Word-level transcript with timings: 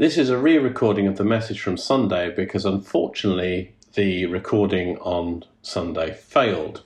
This 0.00 0.16
is 0.16 0.30
a 0.30 0.38
re 0.38 0.56
recording 0.56 1.06
of 1.08 1.18
the 1.18 1.24
message 1.24 1.60
from 1.60 1.76
Sunday 1.76 2.30
because 2.34 2.64
unfortunately 2.64 3.74
the 3.92 4.24
recording 4.24 4.96
on 5.00 5.44
Sunday 5.60 6.14
failed. 6.14 6.82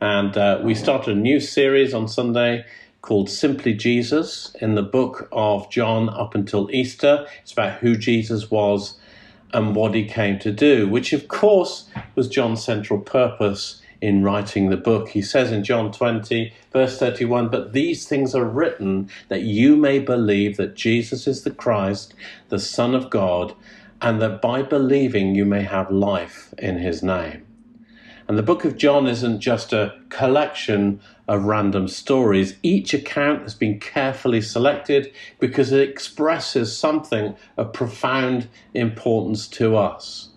And 0.00 0.36
uh, 0.36 0.60
we 0.64 0.74
started 0.74 1.16
a 1.16 1.20
new 1.20 1.38
series 1.38 1.94
on 1.94 2.08
Sunday 2.08 2.64
called 3.00 3.30
Simply 3.30 3.74
Jesus 3.74 4.56
in 4.60 4.74
the 4.74 4.82
book 4.82 5.28
of 5.30 5.70
John 5.70 6.08
up 6.08 6.34
until 6.34 6.68
Easter. 6.72 7.28
It's 7.42 7.52
about 7.52 7.78
who 7.78 7.94
Jesus 7.94 8.50
was 8.50 8.98
and 9.52 9.76
what 9.76 9.94
he 9.94 10.04
came 10.04 10.40
to 10.40 10.50
do, 10.50 10.88
which 10.88 11.12
of 11.12 11.28
course 11.28 11.88
was 12.16 12.26
John's 12.26 12.64
central 12.64 12.98
purpose 12.98 13.80
in 14.00 14.22
writing 14.22 14.68
the 14.68 14.76
book. 14.76 15.10
He 15.10 15.22
says 15.22 15.50
in 15.50 15.64
John 15.64 15.92
20, 15.92 16.52
verse 16.72 16.98
31, 16.98 17.48
But 17.48 17.72
these 17.72 18.06
things 18.06 18.34
are 18.34 18.44
written 18.44 19.10
that 19.28 19.42
you 19.42 19.76
may 19.76 19.98
believe 19.98 20.56
that 20.56 20.76
Jesus 20.76 21.26
is 21.26 21.42
the 21.42 21.50
Christ, 21.50 22.14
the 22.48 22.58
Son 22.58 22.94
of 22.94 23.10
God, 23.10 23.54
and 24.00 24.22
that 24.22 24.40
by 24.40 24.62
believing 24.62 25.34
you 25.34 25.44
may 25.44 25.62
have 25.62 25.90
life 25.90 26.54
in 26.58 26.78
his 26.78 27.02
name. 27.02 27.44
And 28.28 28.36
the 28.36 28.42
book 28.42 28.66
of 28.66 28.76
John 28.76 29.06
isn't 29.06 29.40
just 29.40 29.72
a 29.72 29.94
collection 30.10 31.00
of 31.26 31.44
random 31.44 31.88
stories. 31.88 32.56
Each 32.62 32.92
account 32.92 33.42
has 33.42 33.54
been 33.54 33.80
carefully 33.80 34.42
selected 34.42 35.12
because 35.40 35.72
it 35.72 35.88
expresses 35.88 36.76
something 36.76 37.36
of 37.56 37.72
profound 37.72 38.48
importance 38.74 39.48
to 39.48 39.76
us. 39.76 40.27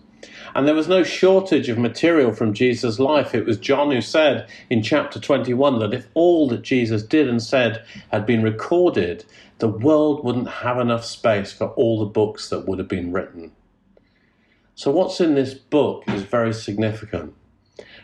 And 0.54 0.68
there 0.68 0.74
was 0.74 0.88
no 0.88 1.02
shortage 1.02 1.68
of 1.68 1.78
material 1.78 2.32
from 2.32 2.52
Jesus' 2.52 2.98
life. 2.98 3.34
It 3.34 3.46
was 3.46 3.58
John 3.58 3.90
who 3.90 4.00
said 4.00 4.48
in 4.68 4.82
chapter 4.82 5.18
21 5.18 5.78
that 5.78 5.94
if 5.94 6.08
all 6.14 6.48
that 6.48 6.62
Jesus 6.62 7.02
did 7.02 7.28
and 7.28 7.42
said 7.42 7.84
had 8.10 8.26
been 8.26 8.42
recorded, 8.42 9.24
the 9.58 9.68
world 9.68 10.24
wouldn't 10.24 10.48
have 10.48 10.78
enough 10.78 11.04
space 11.04 11.52
for 11.52 11.68
all 11.68 11.98
the 11.98 12.04
books 12.04 12.48
that 12.50 12.66
would 12.66 12.78
have 12.78 12.88
been 12.88 13.12
written. 13.12 13.52
So, 14.74 14.90
what's 14.90 15.20
in 15.20 15.34
this 15.34 15.54
book 15.54 16.04
is 16.08 16.22
very 16.22 16.52
significant. 16.52 17.34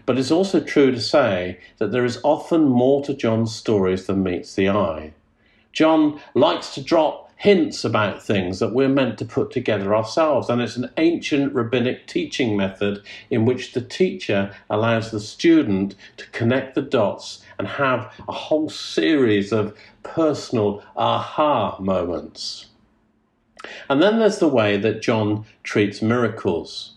But 0.06 0.18
it's 0.18 0.30
also 0.30 0.60
true 0.60 0.90
to 0.90 1.00
say 1.00 1.58
that 1.78 1.92
there 1.92 2.04
is 2.04 2.20
often 2.22 2.64
more 2.64 3.04
to 3.04 3.14
John's 3.14 3.54
stories 3.54 4.06
than 4.06 4.22
meets 4.22 4.54
the 4.54 4.68
eye. 4.70 5.12
John 5.72 6.20
likes 6.34 6.74
to 6.74 6.82
drop 6.82 7.27
hints 7.38 7.84
about 7.84 8.20
things 8.20 8.58
that 8.58 8.72
we're 8.72 8.88
meant 8.88 9.16
to 9.16 9.24
put 9.24 9.52
together 9.52 9.94
ourselves. 9.94 10.50
And 10.50 10.60
it's 10.60 10.76
an 10.76 10.90
ancient 10.96 11.54
rabbinic 11.54 12.06
teaching 12.08 12.56
method 12.56 13.00
in 13.30 13.44
which 13.44 13.72
the 13.72 13.80
teacher 13.80 14.52
allows 14.68 15.12
the 15.12 15.20
student 15.20 15.94
to 16.16 16.28
connect 16.30 16.74
the 16.74 16.82
dots 16.82 17.44
and 17.56 17.68
have 17.68 18.12
a 18.28 18.32
whole 18.32 18.68
series 18.68 19.52
of 19.52 19.76
personal 20.02 20.82
aha 20.96 21.78
moments. 21.80 22.66
And 23.88 24.02
then 24.02 24.18
there's 24.18 24.38
the 24.38 24.48
way 24.48 24.76
that 24.76 25.00
John 25.00 25.44
treats 25.62 26.02
miracles. 26.02 26.94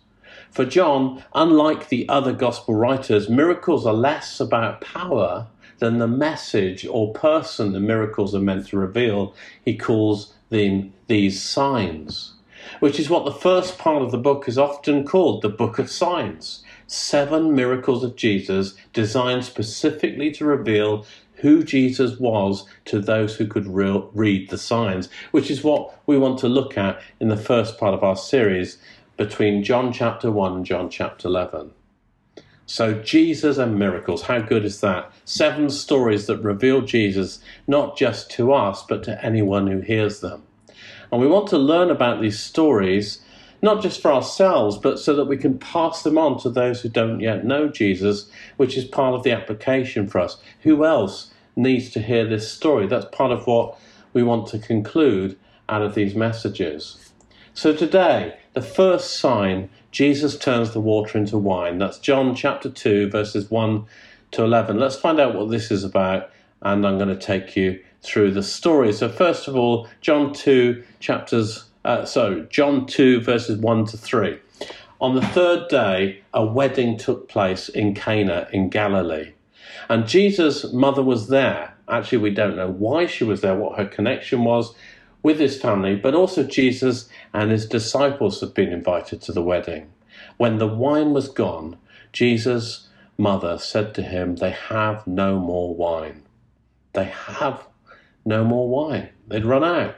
For 0.50 0.66
John, 0.66 1.24
unlike 1.36 1.90
the 1.90 2.10
other 2.10 2.34
gospel 2.34 2.74
writers, 2.74 3.30
miracles 3.30 3.86
are 3.86 3.94
less 3.94 4.40
about 4.40 4.82
power 4.82 5.48
than 5.82 5.98
the 5.98 6.08
message 6.08 6.86
or 6.86 7.12
person 7.12 7.74
the 7.74 7.80
miracles 7.80 8.34
are 8.36 8.40
meant 8.40 8.68
to 8.68 8.78
reveal. 8.78 9.34
He 9.66 9.76
calls 9.76 10.34
them 10.50 10.94
these 11.08 11.42
signs, 11.42 12.34
which 12.80 13.00
is 13.00 13.10
what 13.10 13.26
the 13.26 13.34
first 13.34 13.80
part 13.80 14.04
of 14.04 14.12
the 14.12 14.18
book 14.18 14.48
is 14.48 14.60
often 14.60 15.04
called 15.06 15.42
the 15.42 15.50
Book 15.50 15.80
of 15.80 15.90
Signs. 15.90 16.64
Seven 16.86 17.56
miracles 17.56 18.04
of 18.04 18.16
Jesus 18.16 18.76
designed 18.94 19.44
specifically 19.44 20.30
to 20.34 20.46
reveal 20.46 21.04
who 21.36 21.64
Jesus 21.64 22.20
was 22.20 22.68
to 22.86 23.00
those 23.00 23.36
who 23.36 23.48
could 23.48 23.66
re- 23.66 24.04
read 24.14 24.52
the 24.52 24.60
signs, 24.60 25.10
which 25.32 25.50
is 25.50 25.64
what 25.64 25.98
we 26.06 26.16
want 26.16 26.38
to 26.40 26.48
look 26.48 26.78
at 26.78 27.02
in 27.20 27.30
the 27.30 27.38
first 27.38 27.80
part 27.80 27.96
of 27.96 28.04
our 28.04 28.16
series 28.16 28.78
between 29.18 29.64
John 29.64 29.92
chapter 29.92 30.30
1 30.30 30.58
and 30.58 30.66
John 30.66 30.92
chapter 30.92 31.28
11. 31.28 31.72
So, 32.66 32.94
Jesus 32.94 33.58
and 33.58 33.78
miracles, 33.78 34.24
how 34.24 34.40
good 34.40 34.64
is 34.64 34.80
that? 34.82 35.12
Seven 35.26 35.70
stories 35.70 36.28
that 36.28 36.38
reveal 36.38 36.82
Jesus 36.82 37.40
not 37.68 37.98
just 37.98 38.32
to 38.32 38.54
us, 38.54 38.84
but 38.88 39.04
to 39.04 39.24
anyone 39.24 39.68
who 39.68 39.82
hears 39.82 40.22
them. 40.22 40.44
And 41.12 41.20
we 41.20 41.28
want 41.28 41.48
to 41.50 41.58
learn 41.58 41.90
about 41.90 42.22
these 42.22 42.40
stories, 42.40 43.22
not 43.62 43.82
just 43.82 44.02
for 44.02 44.14
ourselves, 44.14 44.78
but 44.78 45.00
so 45.00 45.14
that 45.16 45.26
we 45.26 45.38
can 45.38 45.60
pass 45.60 46.04
them 46.04 46.18
on 46.18 46.40
to 46.40 46.50
those 46.50 46.82
who 46.82 46.90
don't 46.90 47.20
yet 47.20 47.46
know 47.46 47.68
Jesus, 47.68 48.30
which 48.58 48.78
is 48.78 48.86
part 48.86 49.16
of 49.16 49.24
the 49.24 49.32
application 49.32 50.08
for 50.08 50.20
us. 50.20 50.38
Who 50.62 50.86
else 50.86 51.32
needs 51.56 51.90
to 51.92 52.02
hear 52.02 52.26
this 52.26 52.50
story? 52.50 52.88
That's 52.88 53.06
part 53.12 53.32
of 53.32 53.46
what 53.46 53.78
we 54.14 54.24
want 54.24 54.48
to 54.48 54.60
conclude 54.60 55.38
out 55.68 55.82
of 55.82 55.96
these 55.96 56.16
messages. 56.16 57.12
So, 57.54 57.76
today, 57.76 58.38
the 58.54 58.62
first 58.62 59.18
sign 59.18 59.70
Jesus 59.92 60.38
turns 60.38 60.72
the 60.72 60.80
water 60.80 61.18
into 61.18 61.38
wine. 61.38 61.78
That's 61.78 62.00
John 62.00 62.34
chapter 62.34 62.70
2, 62.70 63.10
verses 63.10 63.52
1 63.52 63.86
to 64.32 64.44
11. 64.44 64.80
Let's 64.80 64.96
find 64.96 65.20
out 65.20 65.36
what 65.36 65.50
this 65.50 65.70
is 65.70 65.84
about, 65.84 66.30
and 66.62 66.88
I'm 66.88 66.98
going 66.98 67.10
to 67.10 67.18
take 67.18 67.58
you 67.58 67.82
through 68.02 68.32
the 68.32 68.44
story. 68.44 68.94
So, 68.94 69.10
first 69.10 69.48
of 69.48 69.56
all, 69.56 69.88
John 70.00 70.34
2, 70.34 70.82
chapters, 71.00 71.66
uh, 71.84 72.06
so 72.06 72.44
John 72.50 72.86
2, 72.86 73.22
verses 73.22 73.58
1 73.58 73.86
to 73.88 73.98
3. 73.98 74.40
On 75.02 75.16
the 75.16 75.22
third 75.22 75.68
day, 75.68 76.22
a 76.34 76.46
wedding 76.46 76.98
took 76.98 77.28
place 77.28 77.68
in 77.68 77.94
Cana 77.94 78.48
in 78.54 78.70
Galilee. 78.70 79.34
And 79.90 80.08
Jesus' 80.08 80.72
mother 80.72 81.04
was 81.04 81.28
there. 81.28 81.74
Actually, 81.90 82.20
we 82.20 82.30
don't 82.30 82.56
know 82.56 82.70
why 82.70 83.08
she 83.08 83.26
was 83.26 83.42
there, 83.42 83.56
what 83.56 83.78
her 83.78 83.86
connection 83.86 84.46
was 84.46 84.74
with 85.24 85.40
his 85.40 85.60
family, 85.60 85.96
but 85.96 86.16
also 86.16 86.44
Jesus 86.44 87.10
and 87.34 87.52
his 87.52 87.66
disciples 87.66 88.40
had 88.42 88.54
been 88.54 88.72
invited 88.72 89.22
to 89.22 89.32
the 89.32 89.44
wedding. 89.44 89.92
When 90.38 90.58
the 90.58 90.68
wine 90.68 91.14
was 91.14 91.30
gone, 91.30 91.78
Jesus' 92.12 92.90
mother 93.18 93.58
said 93.58 93.94
to 93.96 94.02
him, 94.02 94.36
They 94.36 94.52
have 94.52 95.06
no 95.06 95.40
more 95.40 95.76
wine. 95.76 96.24
They 96.94 97.06
have 97.06 97.68
no 98.26 98.44
more 98.44 98.68
wine. 98.68 99.10
They'd 99.28 99.46
run 99.46 99.64
out. 99.64 99.96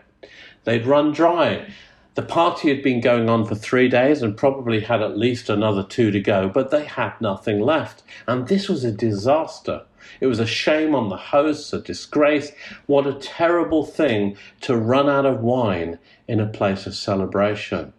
They'd 0.64 0.86
run 0.86 1.12
dry. 1.12 1.68
The 2.16 2.22
party 2.22 2.70
had 2.70 2.84
been 2.84 3.02
going 3.02 3.28
on 3.28 3.46
for 3.46 3.56
three 3.56 3.90
days 3.90 4.22
and 4.22 4.38
probably 4.38 4.82
had 4.82 5.02
at 5.02 5.18
least 5.18 5.50
another 5.50 5.84
two 5.84 6.12
to 6.12 6.20
go, 6.20 6.48
but 6.48 6.70
they 6.70 6.86
had 6.86 7.20
nothing 7.20 7.60
left. 7.60 8.04
And 8.28 8.48
this 8.48 8.70
was 8.70 8.84
a 8.84 8.92
disaster. 8.92 9.84
It 10.20 10.28
was 10.28 10.40
a 10.40 10.46
shame 10.46 10.96
on 10.96 11.10
the 11.10 11.18
hosts, 11.18 11.74
a 11.74 11.82
disgrace. 11.82 12.52
What 12.86 13.08
a 13.08 13.14
terrible 13.14 13.86
thing 13.86 14.38
to 14.62 14.76
run 14.76 15.10
out 15.10 15.26
of 15.26 15.42
wine 15.42 16.00
in 16.28 16.40
a 16.40 16.48
place 16.48 16.86
of 16.86 16.96
celebration. 16.96 17.94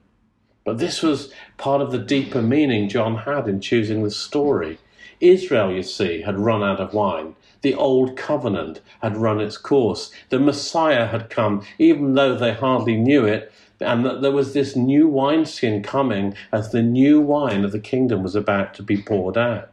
But 0.65 0.79
this 0.79 1.03
was 1.03 1.33
part 1.59 1.83
of 1.83 1.93
the 1.93 1.99
deeper 1.99 2.41
meaning 2.41 2.89
John 2.89 3.19
had 3.19 3.47
in 3.49 3.61
choosing 3.61 4.03
the 4.03 4.11
story. 4.11 4.79
Israel, 5.21 5.71
you 5.73 5.83
see, 5.83 6.23
had 6.23 6.39
run 6.39 6.63
out 6.63 6.81
of 6.81 6.95
wine. 6.95 7.37
The 7.63 7.75
old 7.75 8.17
covenant 8.17 8.81
had 9.01 9.17
run 9.17 9.41
its 9.41 9.57
course. 9.57 10.11
The 10.31 10.39
Messiah 10.39 11.07
had 11.07 11.31
come, 11.31 11.63
even 11.79 12.15
though 12.15 12.35
they 12.35 12.53
hardly 12.53 12.97
knew 12.97 13.25
it, 13.25 13.53
and 13.81 14.05
that 14.05 14.23
there 14.23 14.33
was 14.33 14.55
this 14.55 14.75
new 14.77 15.07
wineskin 15.09 15.83
coming 15.83 16.35
as 16.53 16.71
the 16.71 16.83
new 16.83 17.21
wine 17.21 17.65
of 17.65 17.73
the 17.73 17.81
kingdom 17.81 18.23
was 18.23 18.35
about 18.35 18.75
to 18.75 18.83
be 18.83 19.01
poured 19.01 19.37
out. 19.37 19.71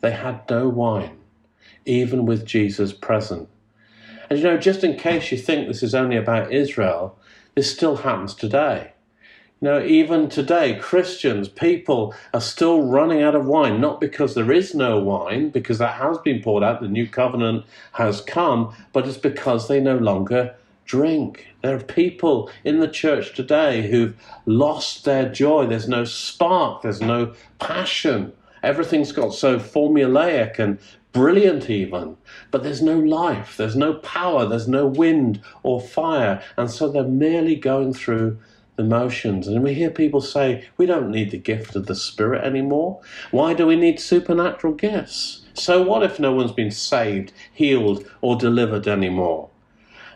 They 0.00 0.12
had 0.12 0.48
no 0.48 0.68
wine 0.68 1.19
even 1.84 2.26
with 2.26 2.44
Jesus 2.44 2.92
present. 2.92 3.48
And 4.28 4.38
you 4.38 4.44
know, 4.44 4.58
just 4.58 4.84
in 4.84 4.96
case 4.96 5.32
you 5.32 5.38
think 5.38 5.66
this 5.66 5.82
is 5.82 5.94
only 5.94 6.16
about 6.16 6.52
Israel, 6.52 7.18
this 7.54 7.72
still 7.72 7.96
happens 7.96 8.34
today. 8.34 8.92
You 9.60 9.68
know, 9.68 9.84
even 9.84 10.30
today, 10.30 10.78
Christians, 10.80 11.48
people 11.48 12.14
are 12.32 12.40
still 12.40 12.80
running 12.82 13.22
out 13.22 13.34
of 13.34 13.44
wine, 13.44 13.80
not 13.80 14.00
because 14.00 14.34
there 14.34 14.50
is 14.50 14.74
no 14.74 14.98
wine, 14.98 15.50
because 15.50 15.78
that 15.78 15.96
has 15.96 16.16
been 16.18 16.42
poured 16.42 16.62
out, 16.62 16.80
the 16.80 16.88
new 16.88 17.06
covenant 17.06 17.66
has 17.92 18.22
come, 18.22 18.74
but 18.94 19.06
it's 19.06 19.18
because 19.18 19.68
they 19.68 19.78
no 19.78 19.98
longer 19.98 20.54
drink. 20.86 21.46
There 21.62 21.76
are 21.76 21.80
people 21.80 22.50
in 22.64 22.80
the 22.80 22.88
church 22.88 23.34
today 23.34 23.90
who've 23.90 24.16
lost 24.46 25.04
their 25.04 25.28
joy. 25.28 25.66
There's 25.66 25.88
no 25.88 26.04
spark, 26.04 26.82
there's 26.82 27.02
no 27.02 27.34
passion. 27.58 28.32
Everything's 28.62 29.12
got 29.12 29.34
so 29.34 29.58
formulaic 29.58 30.58
and 30.58 30.78
brilliant 31.12 31.68
even, 31.68 32.16
but 32.50 32.62
there's 32.62 32.82
no 32.82 32.98
life, 32.98 33.56
there's 33.56 33.76
no 33.76 33.94
power, 33.94 34.46
there's 34.46 34.68
no 34.68 34.86
wind 34.86 35.40
or 35.62 35.80
fire, 35.80 36.42
and 36.56 36.70
so 36.70 36.88
they're 36.88 37.04
merely 37.04 37.56
going 37.56 37.92
through 37.92 38.38
the 38.76 38.84
motions. 38.84 39.48
And 39.48 39.62
we 39.62 39.74
hear 39.74 39.90
people 39.90 40.20
say, 40.20 40.66
we 40.76 40.86
don't 40.86 41.10
need 41.10 41.30
the 41.30 41.38
gift 41.38 41.76
of 41.76 41.86
the 41.86 41.94
Spirit 41.94 42.44
anymore. 42.44 43.00
Why 43.30 43.54
do 43.54 43.66
we 43.66 43.76
need 43.76 44.00
supernatural 44.00 44.74
gifts? 44.74 45.42
So 45.54 45.82
what 45.82 46.02
if 46.02 46.18
no 46.18 46.32
one's 46.32 46.52
been 46.52 46.70
saved, 46.70 47.32
healed, 47.52 48.08
or 48.20 48.36
delivered 48.36 48.86
anymore? 48.86 49.50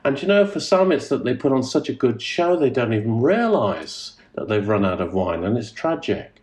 And 0.05 0.21
you 0.21 0.29
know, 0.29 0.47
for 0.47 0.61
some, 0.61 0.93
it's 0.93 1.09
that 1.09 1.25
they 1.25 1.35
put 1.35 1.53
on 1.53 1.63
such 1.63 1.89
a 1.89 1.95
good 1.95 2.23
show 2.23 2.57
they 2.57 2.71
don't 2.71 2.93
even 2.93 3.21
realize 3.21 4.13
that 4.35 4.49
they've 4.49 4.67
run 4.67 4.85
out 4.85 5.01
of 5.01 5.15
wine, 5.15 5.45
and 5.45 5.57
it's 5.57 5.71
tragic. 5.71 6.34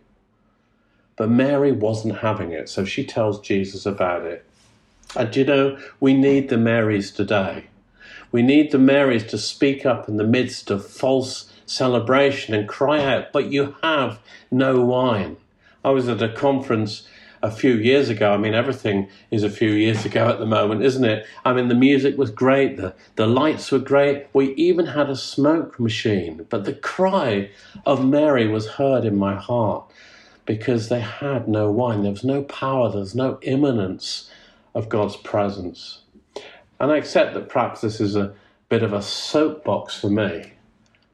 But 1.16 1.30
Mary 1.30 1.72
wasn't 1.72 2.18
having 2.18 2.52
it, 2.52 2.68
so 2.68 2.84
she 2.84 3.04
tells 3.04 3.40
Jesus 3.40 3.86
about 3.86 4.22
it. 4.22 4.44
And 5.14 5.34
you 5.36 5.44
know, 5.44 5.78
we 6.00 6.14
need 6.14 6.48
the 6.48 6.56
Marys 6.56 7.10
today. 7.10 7.66
We 8.30 8.42
need 8.42 8.72
the 8.72 8.78
Marys 8.78 9.24
to 9.26 9.38
speak 9.38 9.84
up 9.84 10.08
in 10.08 10.16
the 10.16 10.24
midst 10.24 10.70
of 10.70 10.86
false 10.86 11.52
celebration 11.66 12.54
and 12.54 12.68
cry 12.68 13.04
out, 13.04 13.32
But 13.32 13.52
you 13.52 13.76
have 13.82 14.20
no 14.50 14.80
wine. 14.80 15.36
I 15.84 15.90
was 15.90 16.08
at 16.08 16.22
a 16.22 16.32
conference 16.32 17.06
a 17.42 17.50
few 17.50 17.74
years 17.74 18.08
ago. 18.08 18.32
I 18.32 18.36
mean, 18.36 18.54
everything 18.54 19.08
is 19.30 19.42
a 19.42 19.50
few 19.50 19.72
years 19.72 20.04
ago 20.04 20.28
at 20.28 20.38
the 20.38 20.46
moment, 20.46 20.82
isn't 20.82 21.04
it? 21.04 21.26
I 21.44 21.52
mean, 21.52 21.68
the 21.68 21.74
music 21.74 22.16
was 22.16 22.30
great, 22.30 22.76
the, 22.76 22.94
the 23.16 23.26
lights 23.26 23.70
were 23.72 23.80
great. 23.80 24.28
We 24.32 24.54
even 24.54 24.86
had 24.86 25.10
a 25.10 25.16
smoke 25.16 25.78
machine. 25.80 26.46
But 26.48 26.64
the 26.64 26.72
cry 26.72 27.50
of 27.84 28.04
Mary 28.04 28.46
was 28.46 28.68
heard 28.68 29.04
in 29.04 29.18
my 29.18 29.34
heart 29.34 29.84
because 30.46 30.88
they 30.88 31.00
had 31.00 31.48
no 31.48 31.70
wine. 31.70 32.02
There 32.02 32.10
was 32.10 32.24
no 32.24 32.42
power, 32.42 32.90
there 32.90 33.00
was 33.00 33.14
no 33.14 33.38
imminence 33.42 34.30
of 34.74 34.88
God's 34.88 35.16
presence. 35.16 36.02
And 36.80 36.90
I 36.90 36.96
accept 36.96 37.34
that 37.34 37.48
perhaps 37.48 37.80
this 37.80 38.00
is 38.00 38.16
a 38.16 38.34
bit 38.68 38.82
of 38.82 38.92
a 38.92 39.02
soapbox 39.02 40.00
for 40.00 40.10
me. 40.10 40.54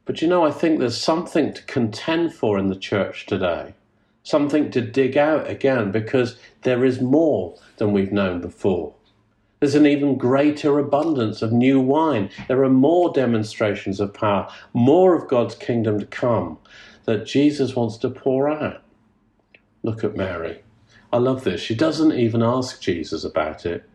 But 0.04 0.22
you 0.22 0.28
know, 0.28 0.44
I 0.44 0.50
think 0.50 0.78
there's 0.78 0.96
something 0.96 1.52
to 1.52 1.62
contend 1.64 2.32
for 2.32 2.58
in 2.58 2.68
the 2.68 2.76
church 2.76 3.26
today, 3.26 3.74
something 4.22 4.70
to 4.70 4.80
dig 4.80 5.18
out 5.18 5.50
again, 5.50 5.90
because 5.90 6.38
there 6.62 6.84
is 6.84 7.00
more 7.00 7.58
than 7.76 7.92
we've 7.92 8.12
known 8.12 8.40
before. 8.40 8.94
There's 9.60 9.74
an 9.74 9.86
even 9.86 10.16
greater 10.16 10.78
abundance 10.78 11.42
of 11.42 11.52
new 11.52 11.80
wine. 11.80 12.30
There 12.46 12.62
are 12.62 12.70
more 12.70 13.12
demonstrations 13.12 13.98
of 13.98 14.14
power, 14.14 14.48
more 14.72 15.16
of 15.16 15.28
God's 15.28 15.56
kingdom 15.56 15.98
to 15.98 16.06
come 16.06 16.58
that 17.06 17.26
Jesus 17.26 17.74
wants 17.74 17.96
to 17.98 18.08
pour 18.08 18.48
out. 18.48 18.82
Look 19.82 20.04
at 20.04 20.16
Mary. 20.16 20.62
I 21.12 21.18
love 21.18 21.44
this. 21.44 21.60
She 21.60 21.74
doesn't 21.74 22.12
even 22.12 22.42
ask 22.42 22.80
Jesus 22.80 23.24
about 23.24 23.64
it. 23.64 23.88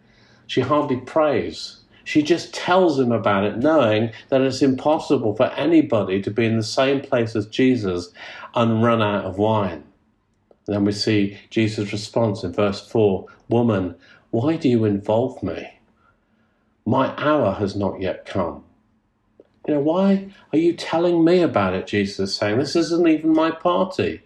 She 0.48 0.62
hardly 0.62 0.98
prays. 0.98 1.78
She 2.04 2.22
just 2.22 2.54
tells 2.54 3.00
him 3.00 3.12
about 3.12 3.46
it, 3.46 3.58
knowing 3.58 4.12
that 4.30 4.42
it's 4.42 4.62
impossible 4.62 5.36
for 5.36 5.52
anybody 5.52 6.22
to 6.22 6.32
be 6.32 6.46
in 6.46 6.58
the 6.58 6.64
same 6.64 7.02
place 7.02 7.36
as 7.36 7.46
Jesus 7.48 8.10
and 8.56 8.84
run 8.84 9.02
out 9.02 9.26
of 9.26 9.38
wine. 9.38 9.84
And 10.68 10.76
then 10.76 10.86
we 10.86 10.92
see 10.92 11.38
Jesus' 11.50 11.92
response 11.92 12.44
in 12.44 12.54
verse 12.54 12.86
4 12.88 13.26
Woman, 13.50 13.96
why 14.32 14.56
do 14.56 14.68
you 14.68 14.86
involve 14.86 15.42
me? 15.44 15.80
My 16.86 17.14
hour 17.18 17.54
has 17.54 17.76
not 17.76 18.02
yet 18.02 18.26
come. 18.26 18.64
You 19.68 19.76
know, 19.76 19.80
why 19.80 20.30
are 20.52 20.58
you 20.58 20.74
telling 20.74 21.24
me 21.24 21.42
about 21.42 21.74
it? 21.74 21.88
Jesus 21.88 22.32
is 22.32 22.36
saying, 22.36 22.60
This 22.60 22.76
isn't 22.76 23.08
even 23.08 23.34
my 23.34 23.52
party. 23.52 24.22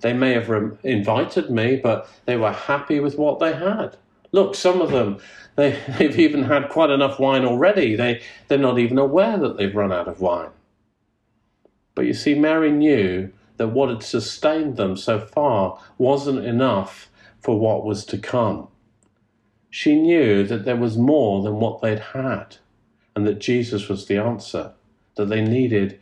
They 0.00 0.12
may 0.12 0.32
have 0.32 0.48
re- 0.48 0.76
invited 0.82 1.50
me, 1.50 1.76
but 1.76 2.08
they 2.26 2.36
were 2.36 2.52
happy 2.52 3.00
with 3.00 3.18
what 3.18 3.40
they 3.40 3.52
had. 3.52 3.96
Look, 4.32 4.54
some 4.54 4.80
of 4.80 4.90
them, 4.90 5.18
they, 5.56 5.70
have 5.70 6.18
even 6.18 6.44
had 6.44 6.68
quite 6.68 6.90
enough 6.90 7.18
wine 7.18 7.44
already. 7.44 7.94
They, 7.96 8.22
they're 8.48 8.58
not 8.58 8.78
even 8.78 8.98
aware 8.98 9.38
that 9.38 9.56
they've 9.56 9.74
run 9.74 9.92
out 9.92 10.08
of 10.08 10.20
wine. 10.20 10.50
But 11.94 12.06
you 12.06 12.14
see, 12.14 12.34
Mary 12.34 12.72
knew 12.72 13.32
that 13.56 13.68
what 13.68 13.88
had 13.88 14.02
sustained 14.02 14.76
them 14.76 14.96
so 14.96 15.20
far 15.20 15.78
wasn't 15.96 16.44
enough 16.44 17.08
for 17.40 17.58
what 17.58 17.84
was 17.84 18.04
to 18.06 18.18
come. 18.18 18.68
She 19.70 19.94
knew 19.94 20.44
that 20.44 20.64
there 20.64 20.76
was 20.76 20.96
more 20.96 21.42
than 21.42 21.60
what 21.60 21.80
they'd 21.80 21.98
had, 21.98 22.56
and 23.14 23.26
that 23.26 23.38
Jesus 23.38 23.88
was 23.88 24.06
the 24.06 24.18
answer, 24.18 24.72
that 25.16 25.26
they 25.26 25.40
needed 25.40 25.98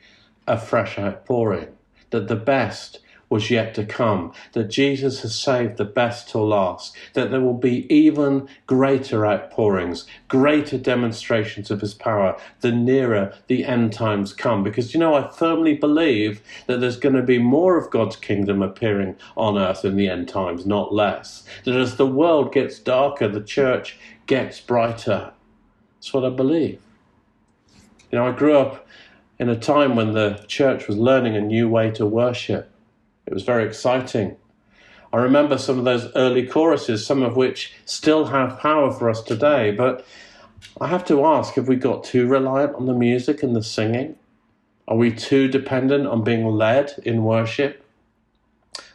a 0.47 0.59
fresh 0.59 0.99
outpouring, 0.99 1.69
that 2.11 2.29
the 2.29 2.37
best 2.37 3.00
was 3.32 3.50
yet 3.50 3.75
to 3.75 3.84
come, 3.84 4.32
that 4.52 4.70
Jesus 4.70 5.23
has 5.23 5.34
saved 5.34 5.79
the 5.79 5.84
best 5.84 6.29
till 6.29 6.46
last, 6.46 6.94
that 7.14 7.31
there 7.31 7.40
will 7.40 7.55
be 7.55 7.93
even 7.93 8.46
greater 8.67 9.26
outpourings, 9.26 10.06
greater 10.29 10.76
demonstrations 10.76 11.70
of 11.70 11.81
his 11.81 11.94
power 11.94 12.38
the 12.61 12.70
nearer 12.70 13.34
the 13.46 13.64
end 13.64 13.93
times 13.93 14.34
come. 14.34 14.62
Because, 14.62 14.93
you 14.93 15.00
know, 15.00 15.14
I 15.14 15.31
firmly 15.31 15.75
believe 15.75 16.43
that 16.67 16.81
there's 16.81 16.99
going 16.99 17.14
to 17.14 17.23
be 17.23 17.38
more 17.38 17.79
of 17.79 17.90
God's 17.90 18.17
kingdom 18.17 18.62
appearing 18.62 19.17
on 19.37 19.56
earth 19.58 19.84
in 19.84 19.96
the 19.96 20.08
end 20.08 20.29
times, 20.29 20.67
not 20.67 20.93
less. 20.93 21.43
That 21.64 21.75
as 21.75 21.96
the 21.96 22.06
world 22.06 22.52
gets 22.52 22.79
darker, 22.79 23.29
the 23.29 23.43
church 23.43 23.99
gets 24.26 24.61
brighter. 24.61 25.32
That's 25.96 26.12
what 26.12 26.25
I 26.25 26.31
believe. 26.31 26.81
You 28.11 28.19
know, 28.19 28.26
I 28.26 28.32
grew 28.32 28.58
up 28.58 28.87
in 29.38 29.49
a 29.49 29.58
time 29.58 29.96
when 29.96 30.12
the 30.12 30.44
church 30.49 30.87
was 30.87 30.99
learning 30.99 31.34
a 31.34 31.40
new 31.40 31.69
way 31.69 31.90
to 31.93 32.05
worship. 32.05 32.72
It 33.27 33.35
was 33.35 33.45
very 33.45 33.65
exciting. 33.65 34.37
I 35.13 35.19
remember 35.19 35.59
some 35.59 35.79
of 35.79 35.85
those 35.85 36.11
early 36.15 36.47
choruses, 36.47 37.07
some 37.07 37.23
of 37.23 37.37
which 37.37 37.75
still 37.85 38.27
have 38.27 38.59
power 38.59 38.91
for 38.91 39.11
us 39.11 39.23
today. 39.23 39.71
But 39.71 40.07
I 40.81 40.89
have 40.89 41.05
to 41.07 41.25
ask 41.27 41.55
have 41.55 41.69
we 41.69 41.77
got 41.77 42.05
too 42.05 42.27
reliant 42.27 42.75
on 42.75 42.87
the 42.87 42.95
music 42.95 43.43
and 43.43 43.55
the 43.55 43.63
singing? 43.63 44.17
Are 44.89 44.97
we 44.97 45.13
too 45.13 45.49
dependent 45.49 46.07
on 46.07 46.25
being 46.25 46.47
led 46.47 46.95
in 47.05 47.25
worship? 47.25 47.85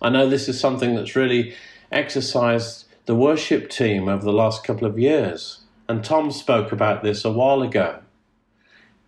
I 0.02 0.10
know 0.10 0.28
this 0.28 0.50
is 0.50 0.60
something 0.60 0.96
that's 0.96 1.16
really 1.16 1.56
exercised 1.92 2.86
the 3.06 3.16
worship 3.16 3.70
team 3.70 4.10
over 4.10 4.24
the 4.24 4.34
last 4.34 4.64
couple 4.64 4.88
of 4.88 5.00
years. 5.00 5.62
And 5.88 6.04
Tom 6.04 6.32
spoke 6.32 6.72
about 6.72 7.04
this 7.04 7.24
a 7.24 7.32
while 7.32 7.62
ago. 7.62 8.00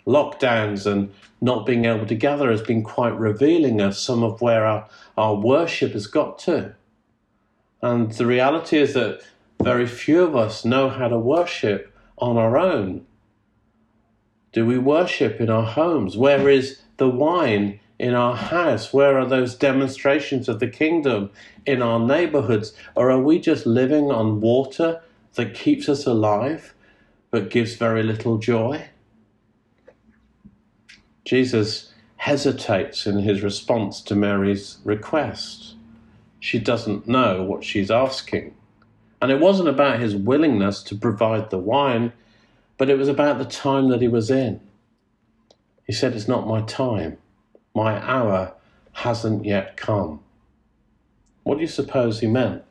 Lockdowns 0.09 0.88
and 0.88 1.13
not 1.39 1.67
being 1.67 1.85
able 1.85 2.07
to 2.07 2.15
gather 2.15 2.50
has 2.50 2.63
been 2.63 2.83
quite 2.83 3.15
revealing 3.17 3.79
of 3.79 3.95
some 3.95 4.23
of 4.23 4.41
where 4.41 4.65
our, 4.65 4.89
our 5.15 5.35
worship 5.35 5.94
has 5.94 6.07
got 6.07 6.39
to. 6.39 6.73
And 7.81 8.11
the 8.11 8.25
reality 8.25 8.77
is 8.77 8.95
that 8.95 9.21
very 9.61 9.85
few 9.85 10.23
of 10.23 10.35
us 10.35 10.65
know 10.65 10.89
how 10.89 11.09
to 11.09 11.19
worship 11.19 11.95
on 12.17 12.38
our 12.38 12.57
own. 12.57 13.06
Do 14.51 14.65
we 14.65 14.79
worship 14.79 15.39
in 15.39 15.50
our 15.50 15.65
homes? 15.65 16.17
Where 16.17 16.50
is 16.50 16.81
the 16.97 17.07
wine 17.07 17.79
in 18.00 18.15
our 18.15 18.35
house? 18.35 18.91
Where 18.91 19.19
are 19.19 19.27
those 19.27 19.55
demonstrations 19.55 20.50
of 20.50 20.59
the 20.59 20.67
kingdom 20.67 21.29
in 21.67 21.83
our 21.83 22.00
neighborhoods? 22.00 22.73
Or 22.95 23.12
are 23.12 23.21
we 23.21 23.39
just 23.39 23.67
living 23.67 24.12
on 24.12 24.41
water 24.41 25.01
that 25.35 25.53
keeps 25.53 25.88
us 25.88 26.07
alive 26.07 26.73
but 27.29 27.51
gives 27.51 27.75
very 27.75 28.01
little 28.01 28.39
joy? 28.39 28.88
Jesus 31.29 31.93
hesitates 32.15 33.05
in 33.05 33.19
his 33.19 33.43
response 33.43 34.01
to 34.01 34.15
Mary's 34.15 34.79
request. 34.83 35.75
She 36.39 36.57
doesn't 36.57 37.07
know 37.07 37.43
what 37.43 37.63
she's 37.63 37.91
asking. 37.91 38.55
And 39.21 39.31
it 39.31 39.39
wasn't 39.39 39.69
about 39.69 39.99
his 39.99 40.15
willingness 40.15 40.81
to 40.81 40.95
provide 40.95 41.51
the 41.51 41.59
wine, 41.59 42.13
but 42.79 42.89
it 42.89 42.97
was 42.97 43.07
about 43.07 43.37
the 43.37 43.45
time 43.45 43.89
that 43.89 44.01
he 44.01 44.07
was 44.07 44.31
in. 44.31 44.59
He 45.85 45.93
said, 45.93 46.15
It's 46.15 46.27
not 46.27 46.47
my 46.47 46.63
time. 46.63 47.19
My 47.75 48.03
hour 48.03 48.55
hasn't 48.93 49.45
yet 49.45 49.77
come. 49.77 50.21
What 51.43 51.57
do 51.57 51.62
you 51.62 51.67
suppose 51.67 52.21
he 52.21 52.27
meant? 52.27 52.63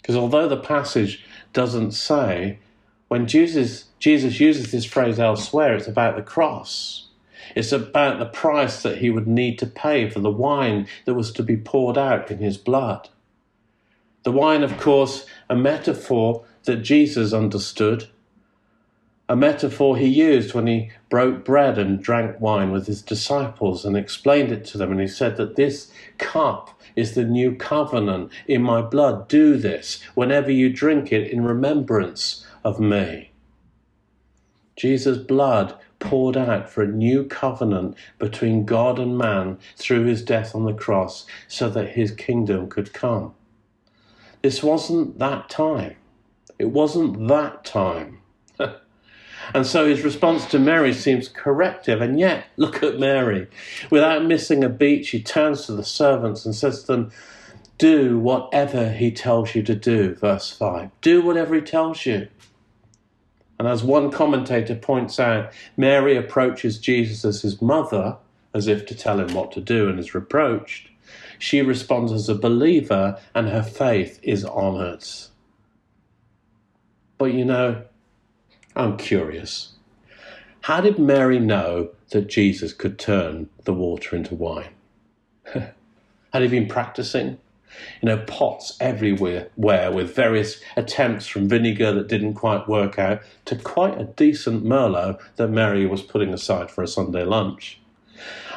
Because 0.00 0.16
although 0.16 0.48
the 0.48 0.56
passage 0.56 1.26
doesn't 1.52 1.92
say, 1.92 2.58
when 3.08 3.26
Jesus, 3.26 3.88
Jesus 3.98 4.40
uses 4.40 4.72
this 4.72 4.86
phrase 4.86 5.20
elsewhere, 5.20 5.74
it's 5.74 5.86
about 5.86 6.16
the 6.16 6.22
cross. 6.22 7.08
It's 7.54 7.72
about 7.72 8.18
the 8.18 8.26
price 8.26 8.82
that 8.82 8.98
he 8.98 9.10
would 9.10 9.26
need 9.26 9.58
to 9.58 9.66
pay 9.66 10.08
for 10.08 10.20
the 10.20 10.30
wine 10.30 10.86
that 11.04 11.14
was 11.14 11.32
to 11.32 11.42
be 11.42 11.56
poured 11.56 11.98
out 11.98 12.30
in 12.30 12.38
his 12.38 12.56
blood. 12.56 13.08
The 14.24 14.32
wine, 14.32 14.62
of 14.62 14.78
course, 14.78 15.26
a 15.50 15.56
metaphor 15.56 16.44
that 16.64 16.76
Jesus 16.76 17.32
understood, 17.32 18.08
a 19.28 19.36
metaphor 19.36 19.96
he 19.96 20.06
used 20.06 20.54
when 20.54 20.66
he 20.66 20.90
broke 21.08 21.44
bread 21.44 21.78
and 21.78 22.02
drank 22.02 22.40
wine 22.40 22.70
with 22.70 22.86
his 22.86 23.00
disciples 23.00 23.84
and 23.84 23.96
explained 23.96 24.52
it 24.52 24.64
to 24.66 24.78
them. 24.78 24.90
And 24.90 25.00
he 25.00 25.06
said 25.06 25.36
that 25.36 25.56
this 25.56 25.90
cup 26.18 26.78
is 26.94 27.14
the 27.14 27.24
new 27.24 27.54
covenant 27.54 28.30
in 28.46 28.62
my 28.62 28.82
blood. 28.82 29.28
Do 29.28 29.56
this 29.56 30.02
whenever 30.14 30.50
you 30.50 30.70
drink 30.70 31.10
it 31.10 31.30
in 31.30 31.42
remembrance 31.42 32.46
of 32.64 32.80
me. 32.80 33.30
Jesus' 34.76 35.18
blood 35.18 35.74
poured 36.04 36.36
out 36.36 36.68
for 36.68 36.82
a 36.82 36.86
new 36.86 37.24
covenant 37.24 37.96
between 38.18 38.66
God 38.66 38.98
and 38.98 39.18
man 39.18 39.58
through 39.76 40.04
his 40.04 40.22
death 40.22 40.54
on 40.54 40.64
the 40.64 40.74
cross 40.74 41.26
so 41.48 41.68
that 41.70 41.90
his 41.90 42.12
kingdom 42.12 42.68
could 42.68 42.92
come. 42.92 43.34
This 44.42 44.62
wasn't 44.62 45.18
that 45.18 45.48
time. 45.48 45.96
It 46.58 46.66
wasn't 46.66 47.28
that 47.28 47.64
time. 47.64 48.20
and 49.54 49.66
so 49.66 49.88
his 49.88 50.02
response 50.02 50.44
to 50.46 50.58
Mary 50.58 50.92
seems 50.92 51.28
corrective. 51.28 52.02
And 52.02 52.20
yet, 52.20 52.44
look 52.58 52.82
at 52.82 53.00
Mary. 53.00 53.48
Without 53.90 54.24
missing 54.24 54.62
a 54.62 54.68
beat, 54.68 55.06
she 55.06 55.22
turns 55.22 55.64
to 55.66 55.72
the 55.72 55.84
servants 55.84 56.44
and 56.44 56.54
says 56.54 56.82
to 56.82 56.92
them, 56.92 57.12
Do 57.78 58.18
whatever 58.18 58.92
he 58.92 59.10
tells 59.10 59.54
you 59.54 59.62
to 59.62 59.74
do. 59.74 60.14
Verse 60.16 60.50
5. 60.50 60.90
Do 61.00 61.22
whatever 61.22 61.54
he 61.54 61.62
tells 61.62 62.04
you. 62.04 62.28
And 63.58 63.68
as 63.68 63.84
one 63.84 64.10
commentator 64.10 64.74
points 64.74 65.20
out, 65.20 65.52
Mary 65.76 66.16
approaches 66.16 66.78
Jesus 66.78 67.24
as 67.24 67.42
his 67.42 67.62
mother, 67.62 68.16
as 68.52 68.66
if 68.66 68.86
to 68.86 68.94
tell 68.94 69.20
him 69.20 69.34
what 69.34 69.52
to 69.52 69.60
do, 69.60 69.88
and 69.88 69.98
is 69.98 70.14
reproached. 70.14 70.88
She 71.38 71.62
responds 71.62 72.12
as 72.12 72.28
a 72.28 72.34
believer, 72.34 73.18
and 73.34 73.48
her 73.48 73.62
faith 73.62 74.18
is 74.22 74.44
honored. 74.44 75.04
But 77.18 77.32
you 77.32 77.44
know, 77.44 77.84
I'm 78.74 78.96
curious. 78.96 79.72
How 80.62 80.80
did 80.80 80.98
Mary 80.98 81.38
know 81.38 81.90
that 82.10 82.28
Jesus 82.28 82.72
could 82.72 82.98
turn 82.98 83.50
the 83.64 83.74
water 83.74 84.16
into 84.16 84.34
wine? 84.34 84.70
Had 85.52 86.42
he 86.42 86.48
been 86.48 86.66
practicing? 86.66 87.38
You 88.00 88.06
know, 88.06 88.18
pots 88.18 88.76
everywhere 88.80 89.48
with 89.56 90.14
various 90.14 90.60
attempts 90.76 91.26
from 91.26 91.48
vinegar 91.48 91.92
that 91.92 92.08
didn't 92.08 92.34
quite 92.34 92.68
work 92.68 92.98
out 92.98 93.22
to 93.46 93.56
quite 93.56 94.00
a 94.00 94.04
decent 94.04 94.64
Merlot 94.64 95.20
that 95.36 95.48
Mary 95.48 95.86
was 95.86 96.02
putting 96.02 96.32
aside 96.32 96.70
for 96.70 96.82
a 96.82 96.88
Sunday 96.88 97.24
lunch. 97.24 97.80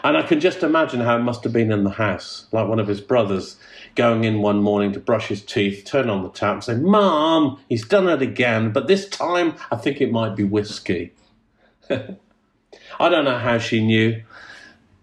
And 0.04 0.16
I 0.16 0.22
can 0.22 0.40
just 0.40 0.64
imagine 0.64 1.02
how 1.02 1.18
it 1.18 1.22
must 1.24 1.44
have 1.44 1.54
been 1.54 1.72
in 1.72 1.84
the 1.84 1.90
house, 1.90 2.48
like 2.52 2.68
one 2.68 2.80
of 2.80 2.88
his 2.88 3.02
brothers 3.02 3.58
going 3.96 4.24
in 4.24 4.42
one 4.42 4.62
morning 4.62 4.94
to 4.94 5.00
brush 5.00 5.28
his 5.28 5.44
teeth, 5.44 5.86
turn 5.86 6.10
on 6.10 6.24
the 6.24 6.30
tap, 6.30 6.54
and 6.54 6.64
say, 6.64 6.76
Mom, 6.76 7.60
he's 7.68 7.86
done 7.86 8.08
it 8.08 8.22
again, 8.22 8.72
but 8.72 8.88
this 8.88 9.10
time 9.10 9.56
I 9.72 9.76
think 9.76 10.00
it 10.00 10.12
might 10.12 10.36
be 10.36 10.44
whiskey. 10.44 11.14
I 11.90 13.10
don't 13.10 13.26
know 13.26 13.38
how 13.38 13.58
she 13.58 13.84
knew. 13.84 14.22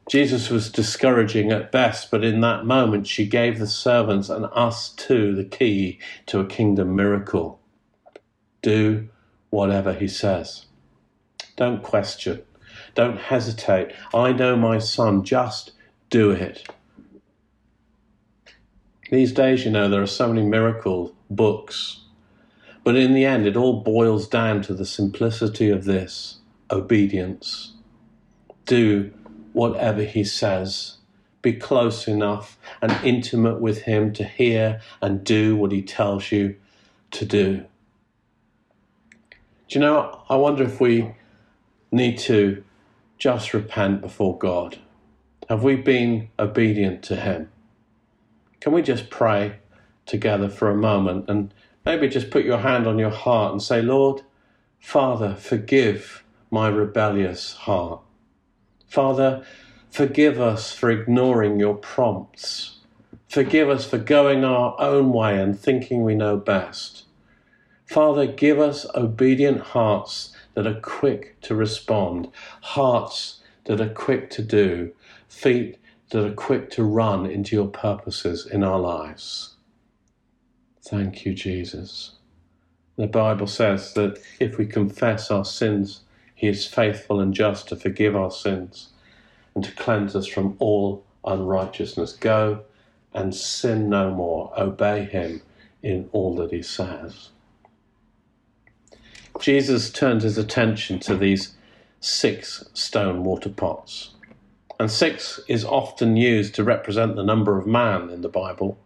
Jesus 0.08 0.50
was 0.50 0.70
discouraging 0.70 1.50
at 1.50 1.73
best, 1.73 2.11
but 2.11 2.23
in 2.25 2.40
that 2.42 2.66
moment 2.66 3.06
she 3.06 3.26
gave 3.26 3.58
the 3.58 3.66
servants 3.66 4.28
and 4.28 4.46
us 4.52 4.90
too 4.90 5.34
the 5.34 5.44
key 5.44 5.99
to 6.26 6.40
a 6.40 6.46
kingdom 6.46 6.94
miracle. 6.94 7.58
Do 8.61 9.08
whatever 9.50 9.92
he 9.92 10.08
says. 10.08 10.66
Don't 11.56 11.82
question. 11.82 12.42
Don't 12.94 13.18
hesitate. 13.18 13.92
I 14.12 14.32
know 14.32 14.56
my 14.56 14.78
son. 14.78 15.25
Just 15.25 15.73
do 16.11 16.30
it. 16.30 16.68
These 19.11 19.32
days, 19.32 19.64
you 19.64 19.70
know, 19.70 19.88
there 19.88 20.02
are 20.02 20.06
so 20.06 20.28
many 20.28 20.46
miracle 20.46 21.14
books. 21.30 22.00
But 22.82 22.96
in 22.96 23.14
the 23.14 23.25
end, 23.25 23.46
it 23.46 23.56
all 23.56 23.82
boils 23.82 24.28
down 24.28 24.62
to 24.62 24.75
the 24.75 24.84
simplicity 24.84 25.70
of 25.70 25.84
this 25.84 26.38
obedience. 26.70 27.73
Do 28.66 29.12
whatever 29.54 30.02
he 30.02 30.23
says. 30.23 30.99
Be 31.40 31.54
close 31.54 32.06
enough 32.06 32.58
and 32.82 32.92
intimate 33.02 33.61
with 33.61 33.82
him 33.82 34.12
to 34.14 34.25
hear 34.25 34.82
and 35.00 35.25
do 35.25 35.56
what 35.56 35.73
he 35.73 35.80
tells 35.80 36.30
you 36.30 36.56
to 37.12 37.25
do. 37.25 37.64
Do 39.68 39.78
you 39.78 39.80
know, 39.80 40.23
I 40.28 40.37
wonder 40.37 40.64
if 40.64 40.80
we 40.80 41.14
need 41.90 42.18
to 42.18 42.62
just 43.18 43.54
repent 43.54 44.02
before 44.02 44.37
God. 44.37 44.78
Have 45.49 45.62
we 45.62 45.76
been 45.76 46.28
obedient 46.38 47.02
to 47.04 47.16
him? 47.16 47.50
Can 48.61 48.73
we 48.73 48.82
just 48.82 49.08
pray 49.08 49.56
together 50.06 50.49
for 50.49 50.70
a 50.70 50.76
moment 50.76 51.26
and 51.28 51.54
maybe 51.84 52.08
just 52.08 52.30
put 52.30 52.44
your 52.44 52.58
hand 52.58 52.87
on 52.87 52.99
your 52.99 53.11
heart 53.11 53.52
and 53.52 53.62
say, 53.62 53.80
Lord, 53.82 54.23
Father, 54.78 55.34
forgive 55.34 56.25
my 56.50 56.68
rebellious 56.68 57.54
heart. 57.54 58.03
Father, 58.94 59.44
forgive 59.90 60.40
us 60.40 60.72
for 60.72 60.88
ignoring 60.88 61.58
your 61.58 61.74
prompts. 61.74 62.76
Forgive 63.26 63.68
us 63.68 63.84
for 63.84 63.98
going 63.98 64.44
our 64.44 64.80
own 64.80 65.12
way 65.12 65.36
and 65.36 65.58
thinking 65.58 66.04
we 66.04 66.14
know 66.14 66.36
best. 66.36 67.02
Father, 67.86 68.24
give 68.24 68.60
us 68.60 68.86
obedient 68.94 69.60
hearts 69.60 70.30
that 70.54 70.68
are 70.68 70.78
quick 70.80 71.40
to 71.40 71.56
respond, 71.56 72.28
hearts 72.60 73.40
that 73.64 73.80
are 73.80 73.88
quick 73.88 74.30
to 74.30 74.42
do, 74.42 74.92
feet 75.26 75.76
that 76.10 76.24
are 76.24 76.32
quick 76.32 76.70
to 76.70 76.84
run 76.84 77.26
into 77.26 77.56
your 77.56 77.66
purposes 77.66 78.46
in 78.46 78.62
our 78.62 78.78
lives. 78.78 79.56
Thank 80.80 81.24
you, 81.24 81.34
Jesus. 81.34 82.12
The 82.96 83.08
Bible 83.08 83.48
says 83.48 83.94
that 83.94 84.20
if 84.38 84.56
we 84.56 84.66
confess 84.66 85.32
our 85.32 85.44
sins, 85.44 86.03
He 86.44 86.50
is 86.50 86.66
faithful 86.66 87.20
and 87.20 87.32
just 87.32 87.68
to 87.68 87.76
forgive 87.76 88.14
our 88.14 88.30
sins 88.30 88.90
and 89.54 89.64
to 89.64 89.72
cleanse 89.72 90.14
us 90.14 90.26
from 90.26 90.56
all 90.58 91.02
unrighteousness. 91.24 92.12
Go 92.12 92.64
and 93.14 93.34
sin 93.34 93.88
no 93.88 94.10
more. 94.10 94.52
Obey 94.54 95.04
Him 95.04 95.40
in 95.82 96.10
all 96.12 96.34
that 96.34 96.52
He 96.52 96.60
says. 96.60 97.30
Jesus 99.40 99.88
turned 99.88 100.20
his 100.20 100.36
attention 100.36 100.98
to 100.98 101.16
these 101.16 101.54
six 101.98 102.68
stone 102.74 103.24
water 103.24 103.48
pots. 103.48 104.10
And 104.78 104.90
six 104.90 105.40
is 105.48 105.64
often 105.64 106.18
used 106.18 106.54
to 106.56 106.62
represent 106.62 107.16
the 107.16 107.24
number 107.24 107.56
of 107.56 107.66
man 107.66 108.10
in 108.10 108.20
the 108.20 108.28
Bible. 108.28 108.76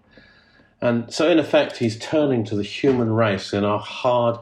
And 0.81 1.13
so, 1.13 1.29
in 1.29 1.41
effect, 1.41 1.79
he's 1.79 1.99
turning 1.99 2.45
to 2.45 2.55
the 2.55 2.63
human 2.63 3.11
race 3.11 3.53
in 3.53 3.65
our 3.65 3.81
hard 3.81 4.39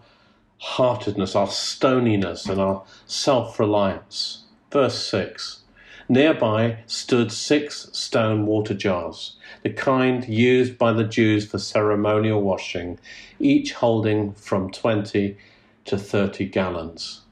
heartedness, 0.59 1.35
our 1.35 1.47
stoniness, 1.47 2.49
and 2.49 2.61
our 2.61 2.85
self 3.07 3.59
reliance. 3.59 4.45
Verse 4.71 5.07
6 5.09 5.63
Nearby 6.09 6.79
stood 6.87 7.33
six 7.33 7.89
stone 7.93 8.47
water 8.47 8.75
jars, 8.75 9.37
the 9.63 9.71
kind 9.71 10.27
used 10.29 10.79
by 10.79 10.93
the 10.93 11.03
Jews 11.03 11.47
for 11.47 11.59
ceremonial 11.59 12.43
washing, 12.43 13.01
each 13.41 13.73
holding 13.73 14.33
from 14.35 14.71
20 14.71 15.37
to 15.87 15.99
30 15.99 16.47
gallons. 16.47 17.23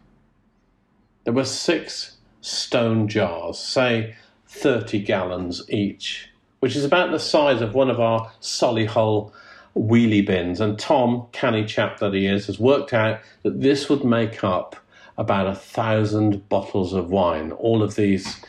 There 1.22 1.32
were 1.32 1.44
six 1.44 2.16
stone 2.40 3.06
jars, 3.06 3.58
say 3.58 4.16
30 4.48 5.00
gallons 5.00 5.62
each, 5.68 6.30
which 6.58 6.74
is 6.74 6.84
about 6.84 7.12
the 7.12 7.20
size 7.20 7.60
of 7.60 7.74
one 7.74 7.90
of 7.90 8.00
our 8.00 8.32
Solihull 8.40 9.30
wheelie 9.76 10.24
bins. 10.24 10.60
And 10.60 10.78
Tom, 10.78 11.26
canny 11.32 11.64
chap 11.64 11.98
that 11.98 12.14
he 12.14 12.26
is, 12.26 12.46
has 12.46 12.58
worked 12.58 12.92
out 12.92 13.20
that 13.42 13.60
this 13.60 13.88
would 13.88 14.04
make 14.04 14.44
up 14.44 14.76
about 15.16 15.46
a 15.46 15.54
thousand 15.54 16.48
bottles 16.48 16.92
of 16.92 17.10
wine. 17.10 17.52
All 17.52 17.82
of 17.82 17.94
these 17.94 18.40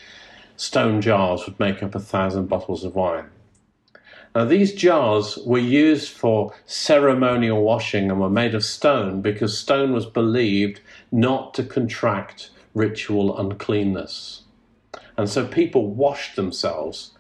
stone 0.58 1.02
jars 1.02 1.46
would 1.46 1.60
make 1.60 1.84
up 1.84 1.96
a 1.96 2.00
thousand 2.00 2.48
bottles 2.48 2.84
of 2.84 2.96
wine. 2.96 3.30
Now, 4.34 4.44
these 4.44 4.74
jars 4.74 5.38
were 5.46 5.58
used 5.58 6.12
for 6.12 6.54
ceremonial 6.66 7.64
washing 7.64 8.12
and 8.12 8.20
were 8.20 8.30
made 8.30 8.54
of 8.54 8.66
stone 8.66 9.22
because 9.22 9.58
stone 9.58 9.94
was 9.94 10.06
believed 10.06 10.82
not 11.12 11.54
to 11.54 11.64
contract 11.64 12.50
ritual 12.74 13.38
uncleanness. 13.38 14.42
And 15.18 15.30
so 15.30 15.48
people 15.48 15.88
washed 15.88 16.36
themselves 16.36 17.12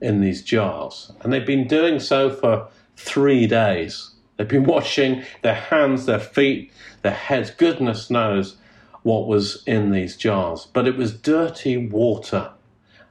in 0.00 0.20
these 0.20 0.42
jars. 0.42 1.12
And 1.20 1.32
they've 1.32 1.46
been 1.46 1.68
doing 1.68 2.00
so 2.00 2.28
for 2.28 2.68
three 2.96 3.46
days. 3.46 4.10
They've 4.36 4.48
been 4.48 4.64
washing 4.64 5.24
their 5.42 5.54
hands, 5.54 6.06
their 6.06 6.18
feet, 6.18 6.72
their 7.02 7.12
heads. 7.12 7.50
Goodness 7.50 8.10
knows 8.10 8.56
what 9.02 9.28
was 9.28 9.62
in 9.66 9.90
these 9.90 10.16
jars. 10.16 10.66
But 10.72 10.88
it 10.88 10.96
was 10.96 11.12
dirty 11.12 11.76
water 11.76 12.50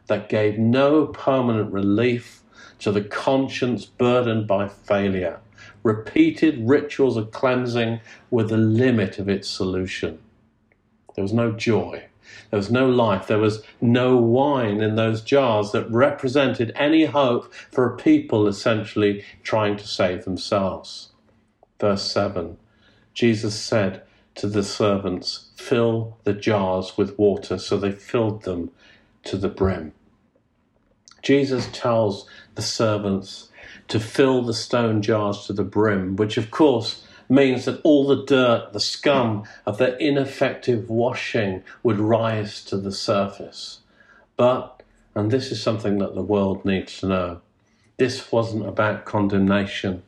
that 0.08 0.30
gave 0.30 0.58
no 0.58 1.08
permanent 1.08 1.72
relief 1.72 2.42
to 2.80 2.92
the 2.92 3.02
conscience 3.02 3.86
burdened 3.86 4.48
by 4.48 4.68
failure. 4.68 5.40
Repeated 5.84 6.68
rituals 6.68 7.16
of 7.16 7.32
cleansing 7.32 8.02
were 8.30 8.44
the 8.44 8.58
limit 8.58 9.20
of 9.20 9.30
its 9.30 9.50
solution. 9.50 10.20
There 11.16 11.24
was 11.24 11.34
no 11.34 11.52
joy. 11.52 12.06
There 12.50 12.58
was 12.58 12.72
no 12.72 12.88
life. 12.88 13.28
There 13.28 13.40
was 13.40 13.63
no 13.82 14.18
wine 14.18 14.82
in 14.82 14.96
those 14.96 15.22
jars 15.22 15.72
that 15.72 15.90
represented 15.90 16.72
any 16.75 17.06
hope 17.06 17.54
for 17.72 17.86
a 17.86 17.98
people 17.98 18.48
essentially 18.48 19.24
trying 19.44 19.78
to 19.78 19.88
save 19.88 20.25
themselves. 20.25 21.10
Verse 21.80 22.10
7 22.12 22.58
Jesus 23.13 23.60
said 23.60 24.04
to 24.36 24.48
the 24.48 24.63
servants, 24.63 25.52
Fill 25.56 26.18
the 26.24 26.34
jars 26.34 26.98
with 26.98 27.18
water. 27.20 27.58
So 27.58 27.78
they 27.78 27.92
filled 27.92 28.44
them 28.44 28.72
to 29.25 29.38
the 29.38 29.50
brim. 29.50 29.94
Jesus 31.22 31.70
tells 31.72 32.28
the 32.56 32.62
servants 32.62 33.50
to 33.88 34.00
fill 34.00 34.42
the 34.42 34.54
stone 34.54 35.02
jars 35.02 35.46
to 35.46 35.54
the 35.54 35.63
brim, 35.63 36.16
which 36.16 36.38
of 36.38 36.52
course 36.52 37.06
means 37.30 37.65
that 37.65 37.82
all 37.84 38.08
the 38.08 38.24
dirt, 38.24 38.74
the 38.74 38.80
scum 38.80 39.44
of 39.65 39.77
their 39.77 39.96
ineffective 39.96 40.89
washing 40.89 41.63
would 41.82 42.00
rise 42.00 42.63
to 42.65 42.77
the 42.77 42.92
surface. 42.92 43.80
But, 44.38 44.84
and 45.15 45.32
this 45.32 45.51
is 45.51 45.62
something 45.62 46.00
that 46.00 46.15
the 46.15 46.24
world 46.24 46.65
needs 46.65 47.00
to 47.00 47.08
know, 47.08 47.42
this 47.98 48.32
wasn't 48.32 48.68
about 48.68 49.06
condemnation. 49.06 50.03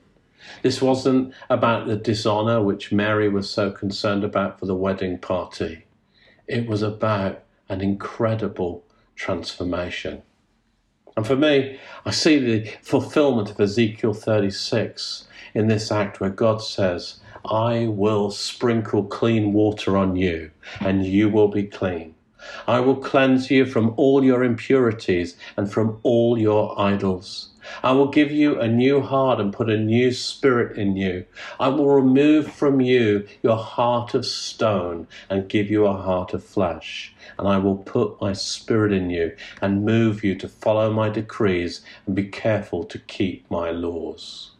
This 0.61 0.81
wasn't 0.81 1.33
about 1.49 1.87
the 1.87 1.95
dishonour 1.95 2.61
which 2.61 2.91
Mary 2.91 3.29
was 3.29 3.49
so 3.49 3.71
concerned 3.71 4.23
about 4.23 4.59
for 4.59 4.65
the 4.65 4.75
wedding 4.75 5.17
party. 5.17 5.85
It 6.47 6.67
was 6.67 6.81
about 6.81 7.43
an 7.69 7.81
incredible 7.81 8.83
transformation. 9.15 10.21
And 11.15 11.25
for 11.25 11.35
me, 11.35 11.79
I 12.05 12.11
see 12.11 12.39
the 12.39 12.69
fulfillment 12.81 13.49
of 13.49 13.59
Ezekiel 13.59 14.13
36 14.13 15.27
in 15.53 15.67
this 15.67 15.91
act 15.91 16.19
where 16.19 16.29
God 16.29 16.61
says, 16.61 17.19
I 17.45 17.87
will 17.87 18.31
sprinkle 18.31 19.03
clean 19.03 19.53
water 19.53 19.95
on 19.95 20.15
you, 20.15 20.51
and 20.81 21.05
you 21.05 21.29
will 21.29 21.47
be 21.47 21.63
clean. 21.63 22.15
I 22.67 22.79
will 22.79 22.97
cleanse 22.97 23.49
you 23.49 23.65
from 23.65 23.93
all 23.97 24.23
your 24.23 24.43
impurities 24.43 25.37
and 25.57 25.71
from 25.71 25.99
all 26.03 26.37
your 26.37 26.79
idols. 26.79 27.49
I 27.83 27.91
will 27.91 28.07
give 28.07 28.31
you 28.31 28.59
a 28.59 28.67
new 28.67 29.01
heart 29.01 29.39
and 29.39 29.53
put 29.53 29.69
a 29.69 29.77
new 29.77 30.11
spirit 30.11 30.77
in 30.77 30.95
you. 30.95 31.25
I 31.59 31.69
will 31.69 31.89
remove 31.89 32.51
from 32.51 32.81
you 32.81 33.27
your 33.41 33.57
heart 33.57 34.13
of 34.13 34.25
stone 34.25 35.07
and 35.29 35.49
give 35.49 35.69
you 35.69 35.85
a 35.85 35.93
heart 35.93 36.33
of 36.33 36.43
flesh. 36.43 37.13
And 37.37 37.47
I 37.47 37.57
will 37.57 37.77
put 37.77 38.19
my 38.21 38.33
spirit 38.33 38.91
in 38.91 39.09
you 39.09 39.35
and 39.61 39.85
move 39.85 40.23
you 40.23 40.35
to 40.35 40.47
follow 40.47 40.91
my 40.91 41.09
decrees 41.09 41.81
and 42.05 42.15
be 42.15 42.25
careful 42.25 42.83
to 42.85 42.99
keep 42.99 43.49
my 43.49 43.71
laws. 43.71 44.51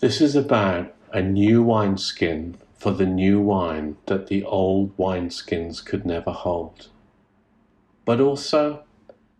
This 0.00 0.20
is 0.20 0.36
about 0.36 0.94
a 1.12 1.20
new 1.20 1.62
wineskin 1.62 2.56
for 2.76 2.92
the 2.92 3.06
new 3.06 3.40
wine 3.40 3.96
that 4.06 4.28
the 4.28 4.44
old 4.44 4.96
wineskins 4.96 5.84
could 5.84 6.06
never 6.06 6.30
hold. 6.30 6.88
But 8.04 8.20
also, 8.20 8.84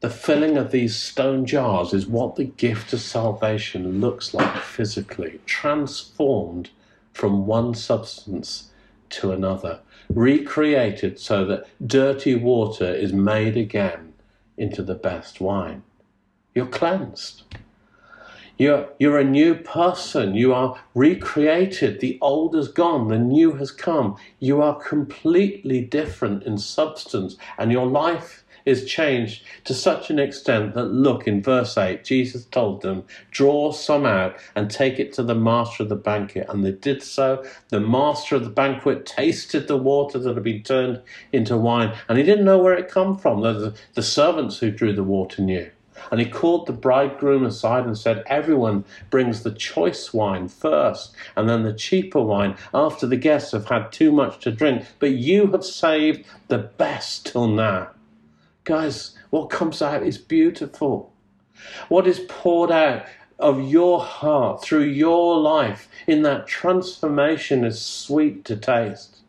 the 0.00 0.10
filling 0.10 0.56
of 0.56 0.70
these 0.70 0.94
stone 0.94 1.44
jars 1.44 1.92
is 1.92 2.06
what 2.06 2.36
the 2.36 2.44
gift 2.44 2.92
of 2.92 3.00
salvation 3.00 4.00
looks 4.00 4.32
like 4.32 4.56
physically, 4.58 5.40
transformed 5.44 6.70
from 7.12 7.46
one 7.46 7.74
substance 7.74 8.70
to 9.10 9.32
another, 9.32 9.80
recreated 10.08 11.18
so 11.18 11.44
that 11.44 11.66
dirty 11.84 12.36
water 12.36 12.92
is 12.94 13.12
made 13.12 13.56
again 13.56 14.12
into 14.56 14.82
the 14.82 14.94
best 14.94 15.40
wine. 15.40 15.82
You're 16.54 16.66
cleansed. 16.66 17.42
You're, 18.56 18.88
you're 18.98 19.18
a 19.18 19.24
new 19.24 19.54
person. 19.54 20.34
You 20.34 20.52
are 20.52 20.80
recreated. 20.94 22.00
The 22.00 22.18
old 22.20 22.56
is 22.56 22.68
gone. 22.68 23.08
The 23.08 23.18
new 23.18 23.52
has 23.52 23.70
come. 23.70 24.16
You 24.40 24.60
are 24.62 24.74
completely 24.74 25.80
different 25.80 26.42
in 26.42 26.58
substance, 26.58 27.36
and 27.56 27.70
your 27.70 27.86
life 27.86 28.44
is 28.68 28.84
changed 28.84 29.42
to 29.64 29.72
such 29.72 30.10
an 30.10 30.18
extent 30.18 30.74
that, 30.74 30.84
look, 30.84 31.26
in 31.26 31.42
verse 31.42 31.76
8, 31.78 32.04
Jesus 32.04 32.44
told 32.44 32.82
them, 32.82 33.04
Draw 33.30 33.72
some 33.72 34.04
out 34.04 34.36
and 34.54 34.70
take 34.70 34.98
it 34.98 35.12
to 35.14 35.22
the 35.22 35.34
master 35.34 35.82
of 35.82 35.88
the 35.88 35.96
banquet. 35.96 36.46
And 36.48 36.64
they 36.64 36.72
did 36.72 37.02
so. 37.02 37.44
The 37.70 37.80
master 37.80 38.36
of 38.36 38.44
the 38.44 38.50
banquet 38.50 39.06
tasted 39.06 39.66
the 39.66 39.78
water 39.78 40.18
that 40.18 40.34
had 40.34 40.42
been 40.42 40.62
turned 40.62 41.00
into 41.32 41.56
wine, 41.56 41.96
and 42.08 42.18
he 42.18 42.24
didn't 42.24 42.44
know 42.44 42.58
where 42.58 42.74
it 42.74 42.90
come 42.90 43.16
from. 43.16 43.40
The, 43.40 43.74
the 43.94 44.02
servants 44.02 44.58
who 44.58 44.70
drew 44.70 44.92
the 44.92 45.02
water 45.02 45.42
knew. 45.42 45.70
And 46.10 46.20
he 46.20 46.26
called 46.26 46.66
the 46.66 46.72
bridegroom 46.72 47.44
aside 47.44 47.84
and 47.84 47.98
said, 47.98 48.22
Everyone 48.26 48.84
brings 49.10 49.42
the 49.42 49.50
choice 49.50 50.14
wine 50.14 50.48
first, 50.48 51.14
and 51.36 51.48
then 51.48 51.64
the 51.64 51.72
cheaper 51.72 52.20
wine 52.20 52.56
after 52.72 53.06
the 53.06 53.16
guests 53.16 53.52
have 53.52 53.68
had 53.68 53.92
too 53.92 54.12
much 54.12 54.38
to 54.40 54.52
drink. 54.52 54.84
But 54.98 55.10
you 55.10 55.50
have 55.52 55.64
saved 55.64 56.26
the 56.48 56.58
best 56.58 57.26
till 57.26 57.48
now. 57.48 57.88
Guys, 58.68 59.14
what 59.30 59.48
comes 59.48 59.80
out 59.80 60.02
is 60.02 60.18
beautiful. 60.18 61.10
What 61.88 62.06
is 62.06 62.20
poured 62.28 62.70
out 62.70 63.06
of 63.38 63.62
your 63.62 63.98
heart 63.98 64.62
through 64.62 64.82
your 64.82 65.40
life 65.40 65.88
in 66.06 66.20
that 66.24 66.46
transformation 66.46 67.64
is 67.64 67.80
sweet 67.80 68.44
to 68.44 68.56
taste. 68.58 69.20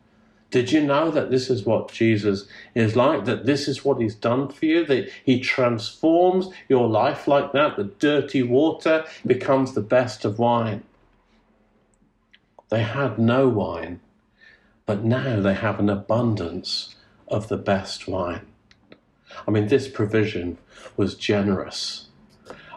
Did 0.50 0.72
you 0.72 0.82
know 0.82 1.10
that 1.10 1.30
this 1.30 1.48
is 1.48 1.64
what 1.64 1.90
Jesus 1.90 2.48
is 2.74 2.96
like? 2.96 3.24
That 3.24 3.46
this 3.46 3.66
is 3.66 3.82
what 3.82 3.98
he's 3.98 4.14
done 4.14 4.50
for 4.50 4.66
you? 4.66 4.84
That 4.84 5.08
he 5.24 5.40
transforms 5.40 6.50
your 6.68 6.86
life 6.86 7.26
like 7.26 7.52
that? 7.52 7.76
The 7.76 7.84
dirty 7.84 8.42
water 8.42 9.06
becomes 9.24 9.72
the 9.72 9.80
best 9.80 10.26
of 10.26 10.38
wine. 10.38 10.84
They 12.68 12.82
had 12.82 13.18
no 13.18 13.48
wine, 13.48 14.00
but 14.84 15.02
now 15.02 15.40
they 15.40 15.54
have 15.54 15.80
an 15.80 15.88
abundance 15.88 16.94
of 17.26 17.48
the 17.48 17.56
best 17.56 18.06
wine. 18.06 18.49
I 19.46 19.50
mean, 19.50 19.68
this 19.68 19.88
provision 19.88 20.58
was 20.96 21.14
generous. 21.14 22.08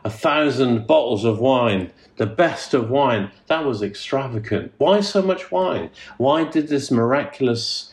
A 0.05 0.10
thousand 0.10 0.86
bottles 0.88 1.24
of 1.24 1.39
wine 1.39 1.91
the 2.17 2.25
best 2.25 2.74
of 2.74 2.89
wine. 2.89 3.31
That 3.48 3.65
was 3.65 3.81
extravagant. 3.81 4.74
Why 4.77 5.01
so 5.01 5.22
much 5.22 5.51
wine? 5.51 5.89
Why 6.17 6.43
did 6.43 6.67
this 6.67 6.91
miraculous 6.91 7.89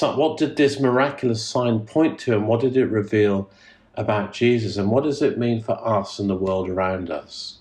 what 0.00 0.38
did 0.38 0.56
this 0.56 0.78
miraculous 0.78 1.44
sign 1.44 1.80
point 1.80 2.20
to 2.20 2.34
and 2.34 2.46
what 2.46 2.60
did 2.60 2.76
it 2.76 2.86
reveal 2.86 3.50
about 3.96 4.32
Jesus 4.32 4.76
and 4.76 4.90
what 4.90 5.02
does 5.02 5.20
it 5.22 5.38
mean 5.38 5.60
for 5.60 5.72
us 5.86 6.20
and 6.20 6.30
the 6.30 6.36
world 6.36 6.68
around 6.68 7.10
us? 7.10 7.58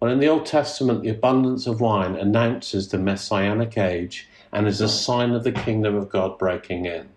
Well, 0.00 0.10
in 0.10 0.20
the 0.20 0.28
Old 0.28 0.46
Testament, 0.46 1.02
the 1.02 1.10
abundance 1.10 1.66
of 1.66 1.82
wine 1.82 2.16
announces 2.16 2.88
the 2.88 2.98
messianic 2.98 3.76
age 3.76 4.28
and 4.52 4.66
is 4.66 4.80
a 4.80 4.88
sign 4.88 5.32
of 5.32 5.44
the 5.44 5.52
kingdom 5.52 5.94
of 5.96 6.08
God 6.08 6.38
breaking 6.38 6.86
in. 6.86 7.08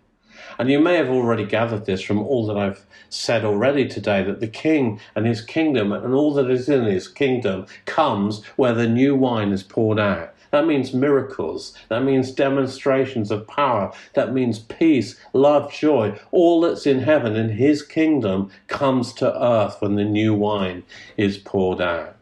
And 0.58 0.70
you 0.70 0.80
may 0.80 0.96
have 0.96 1.10
already 1.10 1.46
gathered 1.46 1.86
this 1.86 2.02
from 2.02 2.20
all 2.20 2.48
that 2.48 2.58
I've 2.58 2.86
said 3.10 3.46
already 3.46 3.88
today 3.88 4.24
that 4.24 4.40
the 4.40 4.48
king 4.48 5.00
and 5.16 5.26
his 5.26 5.42
kingdom 5.42 5.92
and 5.92 6.14
all 6.14 6.34
that 6.34 6.50
is 6.50 6.70
in 6.70 6.86
his 6.86 7.08
kingdom 7.08 7.66
comes 7.86 8.44
where 8.56 8.74
the 8.74 8.88
new 8.88 9.16
wine 9.16 9.52
is 9.52 9.64
poured 9.64 10.00
out. 10.00 10.34
That 10.52 10.66
means 10.66 10.94
miracles. 10.94 11.74
That 11.90 12.04
means 12.04 12.32
demonstrations 12.32 13.30
of 13.30 13.48
power. 13.48 13.94
That 14.16 14.34
means 14.34 14.60
peace, 14.60 15.20
love, 15.34 15.72
joy. 15.72 16.20
All 16.32 16.62
that's 16.62 16.88
in 16.88 17.02
heaven 17.02 17.36
in 17.36 17.50
his 17.50 17.84
kingdom 17.84 18.50
comes 18.68 19.14
to 19.14 19.44
earth 19.44 19.78
when 19.80 19.96
the 19.96 20.06
new 20.06 20.34
wine 20.34 20.84
is 21.18 21.38
poured 21.38 21.82
out. 21.82 22.19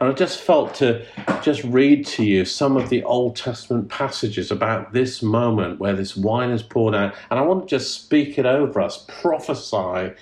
And 0.00 0.08
I 0.08 0.12
just 0.12 0.40
felt 0.40 0.74
to 0.76 1.04
just 1.42 1.62
read 1.64 2.06
to 2.08 2.24
you 2.24 2.44
some 2.44 2.76
of 2.76 2.88
the 2.88 3.02
Old 3.04 3.36
Testament 3.36 3.88
passages 3.88 4.50
about 4.50 4.92
this 4.92 5.22
moment 5.22 5.78
where 5.78 5.94
this 5.94 6.16
wine 6.16 6.50
is 6.50 6.62
poured 6.62 6.94
out. 6.94 7.14
And 7.30 7.38
I 7.38 7.42
want 7.42 7.62
to 7.62 7.68
just 7.68 7.94
speak 8.02 8.38
it 8.38 8.46
over 8.46 8.80
us, 8.80 9.04
prophesy 9.08 10.14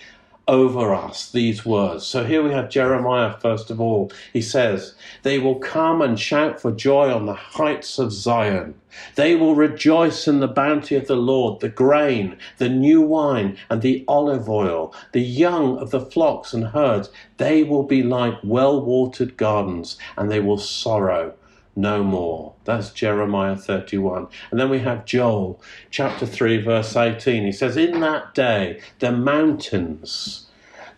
over 0.48 0.94
us 0.94 1.31
these 1.31 1.64
words. 1.64 2.07
So 2.07 2.24
here 2.24 2.42
we 2.42 2.50
have 2.52 2.70
Jeremiah, 2.70 3.37
first 3.40 3.70
of 3.70 3.81
all. 3.81 4.11
He 4.33 4.42
says, 4.42 4.94
They 5.22 5.38
will 5.38 5.57
come 5.57 6.02
and 6.02 6.18
shout 6.18 6.61
for 6.61 6.72
joy 6.72 7.12
on 7.12 7.26
the 7.26 7.35
heights 7.35 7.98
of 7.98 8.12
Zion. 8.12 8.74
They 9.14 9.37
will 9.37 9.55
rejoice 9.55 10.28
in 10.28 10.40
the 10.40 10.48
bounty 10.48 10.96
of 10.96 11.07
the 11.07 11.16
Lord, 11.16 11.61
the 11.61 11.68
grain, 11.68 12.37
the 12.59 12.68
new 12.68 13.00
wine, 13.00 13.57
and 13.70 13.81
the 13.81 14.05
olive 14.07 14.48
oil, 14.48 14.94
the 15.12 15.22
young 15.22 15.78
of 15.78 15.90
the 15.90 16.00
flocks 16.00 16.52
and 16.52 16.68
herds. 16.68 17.11
They 17.38 17.62
will 17.62 17.85
be 17.85 18.02
like 18.02 18.35
well 18.42 18.85
watered 18.85 19.37
gardens, 19.37 19.96
and 20.16 20.31
they 20.31 20.40
will 20.40 20.59
sorrow 20.59 21.35
no 21.74 22.02
more. 22.04 22.54
That's 22.64 22.90
Jeremiah 22.90 23.56
31. 23.56 24.28
And 24.50 24.61
then 24.61 24.68
we 24.68 24.80
have 24.80 25.04
Joel 25.04 25.61
chapter 25.90 26.26
3, 26.26 26.58
verse 26.58 26.96
18. 26.96 27.44
He 27.44 27.52
says, 27.52 27.76
In 27.76 28.00
that 28.00 28.35
day 28.35 28.80
the 28.98 29.12
mountains 29.12 30.48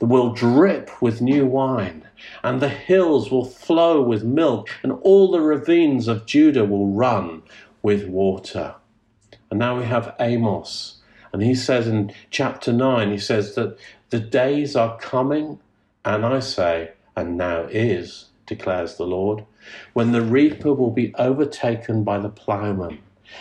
will 0.00 0.32
drip 0.32 0.90
with 1.00 1.20
new 1.20 1.46
wine, 1.46 2.06
and 2.42 2.60
the 2.60 2.68
hills 2.68 3.30
will 3.30 3.44
flow 3.44 4.02
with 4.02 4.24
milk, 4.24 4.68
and 4.82 4.92
all 5.02 5.30
the 5.30 5.40
ravines 5.40 6.08
of 6.08 6.26
Judah 6.26 6.64
will 6.64 6.88
run 6.88 7.42
with 7.82 8.06
water. 8.06 8.74
And 9.50 9.58
now 9.58 9.78
we 9.78 9.84
have 9.84 10.14
Amos. 10.18 11.00
And 11.32 11.42
he 11.42 11.54
says 11.54 11.88
in 11.88 12.12
chapter 12.30 12.72
9, 12.72 13.10
he 13.10 13.18
says 13.18 13.54
that 13.54 13.76
the 14.10 14.20
days 14.20 14.76
are 14.76 14.98
coming, 14.98 15.58
and 16.04 16.24
I 16.24 16.40
say, 16.40 16.92
and 17.16 17.37
now 17.37 17.62
is, 17.70 18.26
declares 18.46 18.96
the 18.96 19.06
Lord, 19.06 19.44
when 19.92 20.12
the 20.12 20.22
reaper 20.22 20.72
will 20.72 20.90
be 20.90 21.14
overtaken 21.16 22.05
by 22.05 22.18
the 22.18 22.29
plowman, 22.29 22.98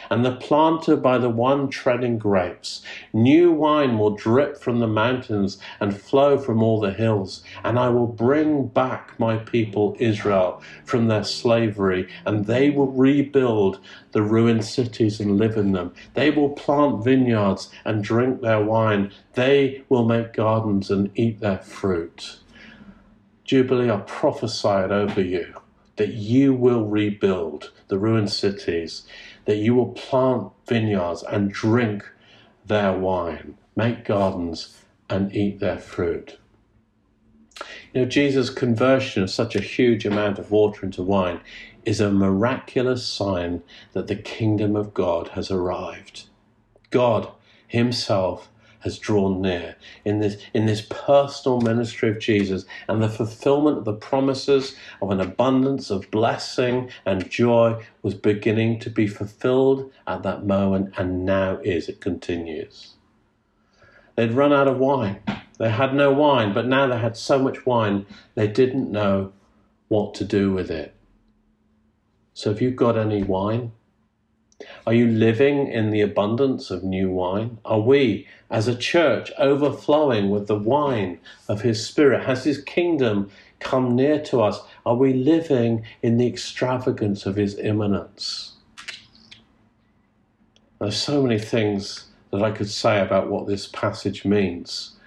and 0.10 0.24
the 0.24 0.36
planter 0.36 0.96
by 0.96 1.18
the 1.18 1.30
one 1.30 1.70
treading 1.70 2.18
grapes. 2.18 2.84
New 3.12 3.52
wine 3.52 3.98
will 3.98 4.16
drip 4.16 4.58
from 4.58 4.80
the 4.80 4.88
mountains 4.88 5.58
and 5.80 6.00
flow 6.00 6.38
from 6.38 6.64
all 6.64 6.80
the 6.80 6.94
hills, 6.94 7.44
and 7.64 7.78
I 7.78 7.90
will 7.90 8.08
bring 8.08 8.68
back 8.68 9.20
my 9.20 9.38
people 9.38 9.96
Israel 10.00 10.62
from 10.86 11.08
their 11.08 11.24
slavery, 11.24 12.08
and 12.26 12.46
they 12.46 12.70
will 12.70 12.92
rebuild 12.92 13.80
the 14.12 14.22
ruined 14.22 14.66
cities 14.66 15.20
and 15.20 15.38
live 15.38 15.58
in 15.58 15.72
them. 15.72 15.94
They 16.14 16.30
will 16.30 16.50
plant 16.50 17.04
vineyards 17.04 17.70
and 17.86 18.04
drink 18.04 18.42
their 18.42 18.64
wine. 18.64 19.12
They 19.34 19.84
will 19.90 20.06
make 20.06 20.34
gardens 20.34 20.90
and 20.90 21.12
eat 21.16 21.40
their 21.40 21.60
fruit. 21.60 22.40
Jubilee, 23.44 23.92
I 23.92 23.98
prophesy 23.98 24.70
it 24.70 24.92
over 24.92 25.22
you 25.22 25.62
that 25.96 26.14
you 26.14 26.54
will 26.54 26.86
rebuild 26.86 27.72
the 27.88 27.98
ruined 27.98 28.32
cities, 28.32 29.04
that 29.46 29.58
you 29.58 29.76
will 29.76 29.94
plant 29.94 30.52
vineyards 30.68 31.24
and 31.24 31.52
drink 31.52 32.10
their 32.66 32.98
wine, 32.98 33.58
make 33.76 34.06
gardens 34.06 34.84
and 35.10 35.36
eat 35.36 35.60
their 35.60 35.78
fruit. 35.78 36.38
You 37.94 38.02
know, 38.02 38.06
Jesus' 38.08 38.50
conversion 38.50 39.22
of 39.22 39.30
such 39.30 39.56
a 39.56 39.62
huge 39.62 40.06
amount 40.06 40.40
of 40.40 40.50
water 40.50 40.86
into 40.86 41.04
wine 41.04 41.40
is 41.86 42.02
a 42.02 42.12
miraculous 42.12 43.06
sign 43.06 43.62
that 43.92 44.08
the 44.08 44.16
kingdom 44.16 44.76
of 44.76 44.94
God 44.94 45.30
has 45.30 45.52
arrived. 45.52 46.24
God 46.90 47.30
Himself 47.68 48.50
has 48.84 49.00
drawn 49.00 49.41
near 49.41 49.76
in 50.06 50.19
this 50.19 50.38
in 50.54 50.65
this 50.65 50.82
personal 50.89 51.62
ministry 51.62 52.10
of 52.10 52.19
Jesus 52.19 52.65
and 52.88 53.02
the 53.02 53.10
fulfillment 53.10 53.78
of 53.78 53.86
the 53.86 53.93
promises 53.93 54.76
of 55.02 55.12
an 55.12 55.19
abundance 55.19 55.89
of 55.89 56.10
blessing 56.12 56.89
and 57.06 57.30
joy 57.30 57.84
was 58.02 58.13
beginning 58.13 58.80
to 58.80 58.89
be 58.89 59.08
fulfilled 59.08 59.91
at 60.08 60.24
that 60.24 60.46
moment 60.46 60.93
and 60.98 61.26
now 61.26 61.60
is 61.63 61.89
it 61.89 62.02
continues 62.02 62.93
they'd 64.15 64.32
run 64.32 64.54
out 64.54 64.67
of 64.67 64.78
wine 64.78 65.19
They 65.58 65.69
had 65.69 65.93
no 65.93 66.12
wine, 66.12 66.54
but 66.54 66.67
now 66.67 66.88
they 66.88 66.98
had 66.98 67.15
so 67.15 67.39
much 67.39 67.65
wine, 67.65 68.06
they 68.36 68.48
didn't 68.48 68.91
know 68.91 69.34
what 69.88 70.15
to 70.15 70.26
do 70.26 70.52
with 70.52 70.72
it. 70.72 70.96
So, 72.34 72.50
if 72.50 72.62
you've 72.62 72.76
got 72.76 72.98
any 72.98 73.24
wine? 73.24 73.72
Are 74.86 74.93
you 74.93 75.08
living 75.08 75.67
in 75.67 75.91
the 75.91 76.02
abundance 76.02 76.69
of 76.69 76.84
new 76.84 77.10
wine? 77.10 77.60
Are 77.63 77.80
we, 77.80 78.28
as 78.50 78.67
a 78.67 78.76
church, 78.76 79.32
overflowing 79.38 80.30
with 80.30 80.48
the 80.48 80.58
wine 80.58 81.19
of 81.48 81.62
His 81.62 81.86
Spirit? 81.86 82.26
Has 82.26 82.43
His 82.43 82.62
kingdom 82.62 83.32
come 83.60 83.96
near 83.96 84.19
to 84.26 84.41
us? 84.41 84.60
Are 84.86 84.96
we 84.96 85.13
living 85.13 85.86
in 86.02 86.17
the 86.17 86.28
extravagance 86.28 87.26
of 87.26 87.38
His 87.38 87.58
immanence? 87.58 88.54
There's 90.80 90.98
so 90.98 91.24
many 91.24 91.39
things 91.39 92.08
that 92.32 92.43
I 92.43 92.52
could 92.52 92.69
say 92.69 93.00
about 93.00 93.30
what 93.30 93.48
this 93.48 93.67
passage 93.67 94.26
means 94.26 94.98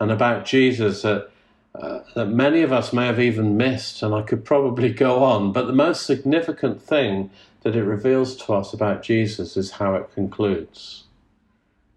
and 0.00 0.10
about 0.10 0.46
Jesus 0.46 1.02
that 1.02 1.30
uh, 1.74 2.00
that 2.14 2.26
many 2.26 2.62
of 2.62 2.72
us 2.72 2.92
may 2.92 3.06
have 3.06 3.20
even 3.20 3.56
missed, 3.56 4.02
and 4.02 4.14
I 4.14 4.22
could 4.22 4.44
probably 4.44 4.92
go 4.92 5.22
on. 5.22 5.52
But 5.52 5.66
the 5.66 5.72
most 5.72 6.06
significant 6.06 6.82
thing 6.82 7.30
that 7.62 7.76
it 7.76 7.84
reveals 7.84 8.36
to 8.36 8.54
us 8.54 8.72
about 8.72 9.02
Jesus 9.02 9.56
is 9.56 9.72
how 9.72 9.94
it 9.94 10.12
concludes 10.14 11.04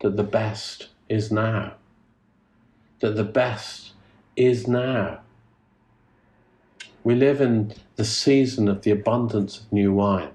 that 0.02 0.18
the 0.18 0.24
best 0.24 0.90
is 1.10 1.32
now. 1.32 1.74
That 3.00 3.16
the 3.16 3.24
best 3.24 3.94
is 4.36 4.68
now. 4.68 5.22
We 7.04 7.16
live 7.16 7.42
in 7.42 7.74
the 7.96 8.06
season 8.06 8.68
of 8.68 8.84
the 8.84 8.92
abundance 8.92 9.60
of 9.60 9.72
new 9.72 9.94
wine. 9.94 10.32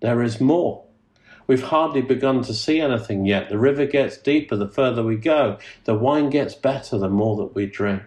There 0.00 0.22
is 0.22 0.40
more. 0.40 0.84
We've 1.46 1.64
hardly 1.64 2.00
begun 2.00 2.42
to 2.44 2.54
see 2.54 2.80
anything 2.80 3.26
yet. 3.26 3.48
The 3.48 3.58
river 3.58 3.84
gets 3.84 4.16
deeper 4.16 4.54
the 4.54 4.68
further 4.68 5.02
we 5.02 5.16
go. 5.16 5.58
The 5.84 5.96
wine 5.96 6.30
gets 6.30 6.54
better 6.54 6.96
the 6.96 7.08
more 7.08 7.36
that 7.38 7.54
we 7.56 7.66
drink. 7.66 8.02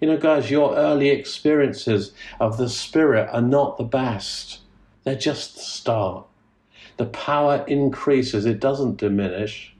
You 0.00 0.08
know, 0.08 0.16
guys, 0.16 0.50
your 0.50 0.74
early 0.76 1.10
experiences 1.10 2.12
of 2.40 2.56
the 2.56 2.70
Spirit 2.70 3.28
are 3.32 3.42
not 3.42 3.76
the 3.76 3.84
best, 3.84 4.60
they're 5.04 5.14
just 5.14 5.56
the 5.56 5.62
start. 5.62 6.26
The 6.96 7.04
power 7.06 7.64
increases, 7.66 8.46
it 8.46 8.60
doesn't 8.60 8.96
diminish. 8.96 9.74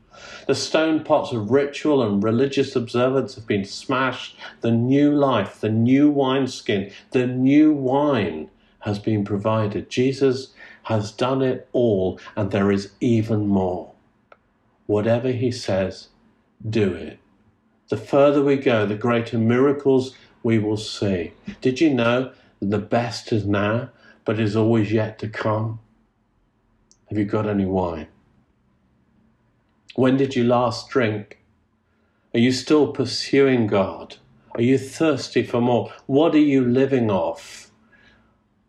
The 0.47 0.55
stone 0.55 1.05
pots 1.05 1.33
of 1.33 1.51
ritual 1.51 2.03
and 2.03 2.23
religious 2.23 2.77
observance 2.77 3.35
have 3.35 3.47
been 3.47 3.65
smashed. 3.65 4.37
The 4.61 4.71
new 4.71 5.15
life, 5.15 5.61
the 5.61 5.71
new 5.71 6.11
wineskin, 6.11 6.91
the 7.13 7.27
new 7.27 7.73
wine 7.73 8.51
has 8.81 8.99
been 8.99 9.25
provided. 9.25 9.89
Jesus 9.89 10.53
has 10.85 11.13
done 11.13 11.41
it 11.41 11.69
all, 11.73 12.21
and 12.37 12.51
there 12.51 12.71
is 12.71 12.93
even 13.01 13.47
more. 13.47 13.93
Whatever 14.87 15.33
he 15.33 15.51
says, 15.51 16.09
do 16.69 16.93
it 16.93 17.19
the 17.91 17.97
further 17.97 18.43
we 18.43 18.57
go, 18.57 18.87
the 18.87 18.95
greater 18.95 19.37
miracles 19.37 20.17
we 20.43 20.59
will 20.59 20.77
see. 20.77 21.33
Did 21.61 21.81
you 21.81 21.93
know 21.93 22.33
that 22.61 22.71
the 22.71 22.79
best 22.79 23.33
is 23.33 23.45
now, 23.45 23.91
but 24.25 24.41
is 24.41 24.57
always 24.57 24.93
yet 24.93 25.19
to 25.19 25.29
come? 25.29 25.81
Have 27.09 27.19
you 27.19 27.25
got 27.25 27.49
any 27.49 27.67
wine? 27.67 28.07
When 29.97 30.17
did 30.17 30.37
you 30.37 30.45
last 30.45 30.89
drink? 30.89 31.43
Are 32.33 32.39
you 32.39 32.53
still 32.53 32.93
pursuing 32.93 33.67
God? 33.67 34.17
Are 34.55 34.63
you 34.63 34.79
thirsty 34.79 35.43
for 35.43 35.61
more? 35.61 35.93
What 36.07 36.33
are 36.35 36.39
you 36.39 36.65
living 36.65 37.11
off? 37.11 37.73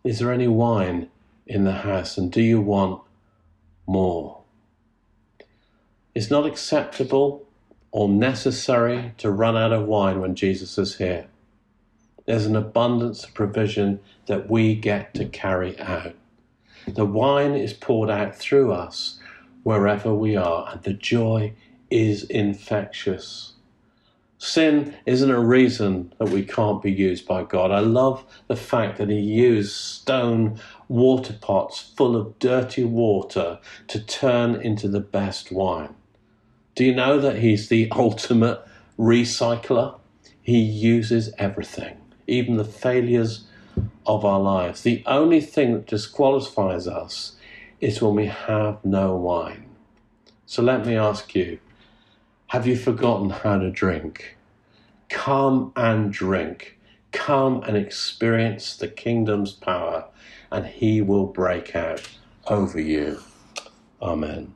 Is 0.03 0.17
there 0.17 0.33
any 0.33 0.47
wine 0.47 1.09
in 1.45 1.63
the 1.63 1.73
house? 1.73 2.17
And 2.17 2.31
do 2.31 2.41
you 2.41 2.59
want 2.59 3.03
more? 3.85 4.41
It's 6.15 6.31
not 6.31 6.47
acceptable 6.47 7.45
or 7.91 8.07
necessary 8.07 9.13
to 9.17 9.31
run 9.31 9.57
out 9.57 9.73
of 9.73 9.85
wine 9.85 10.21
when 10.21 10.35
Jesus 10.35 10.77
is 10.77 10.97
here. 10.97 11.27
There's 12.25 12.45
an 12.45 12.55
abundance 12.55 13.25
of 13.25 13.33
provision 13.33 13.99
that 14.27 14.49
we 14.49 14.75
get 14.75 15.13
to 15.15 15.25
carry 15.25 15.77
out. 15.79 16.15
The 16.87 17.05
wine 17.05 17.53
is 17.53 17.73
poured 17.73 18.09
out 18.09 18.35
through 18.35 18.71
us 18.71 19.19
wherever 19.63 20.13
we 20.13 20.35
are, 20.35 20.69
and 20.71 20.81
the 20.83 20.93
joy 20.93 21.53
is 21.89 22.23
infectious. 22.23 23.53
Sin 24.37 24.95
isn't 25.05 25.29
a 25.29 25.39
reason 25.39 26.13
that 26.17 26.29
we 26.29 26.43
can't 26.43 26.81
be 26.81 26.91
used 26.91 27.27
by 27.27 27.43
God. 27.43 27.69
I 27.69 27.79
love 27.79 28.25
the 28.47 28.55
fact 28.55 28.97
that 28.97 29.09
He 29.09 29.19
used 29.19 29.75
stone 29.75 30.59
water 30.87 31.37
pots 31.39 31.79
full 31.79 32.15
of 32.15 32.39
dirty 32.39 32.83
water 32.83 33.59
to 33.87 33.99
turn 34.03 34.55
into 34.55 34.87
the 34.87 34.99
best 34.99 35.51
wine. 35.51 35.93
Do 36.75 36.85
you 36.85 36.95
know 36.95 37.19
that 37.19 37.37
he's 37.37 37.67
the 37.69 37.89
ultimate 37.95 38.61
recycler? 38.97 39.99
He 40.41 40.59
uses 40.59 41.33
everything, 41.37 41.97
even 42.27 42.57
the 42.57 42.65
failures 42.65 43.45
of 44.05 44.25
our 44.25 44.39
lives. 44.39 44.81
The 44.81 45.03
only 45.05 45.41
thing 45.41 45.73
that 45.73 45.87
disqualifies 45.87 46.87
us 46.87 47.35
is 47.79 48.01
when 48.01 48.15
we 48.15 48.27
have 48.27 48.83
no 48.83 49.15
wine. 49.15 49.65
So 50.45 50.61
let 50.61 50.85
me 50.85 50.95
ask 50.95 51.33
you 51.35 51.59
have 52.47 52.67
you 52.67 52.75
forgotten 52.75 53.29
how 53.29 53.59
to 53.59 53.71
drink? 53.71 54.35
Come 55.07 55.71
and 55.77 56.11
drink. 56.11 56.77
Come 57.13 57.63
and 57.63 57.77
experience 57.77 58.75
the 58.75 58.89
kingdom's 58.89 59.53
power, 59.53 60.05
and 60.51 60.65
he 60.65 61.01
will 61.01 61.27
break 61.27 61.75
out 61.75 62.09
over 62.47 62.79
you. 62.79 63.21
Amen. 64.01 64.53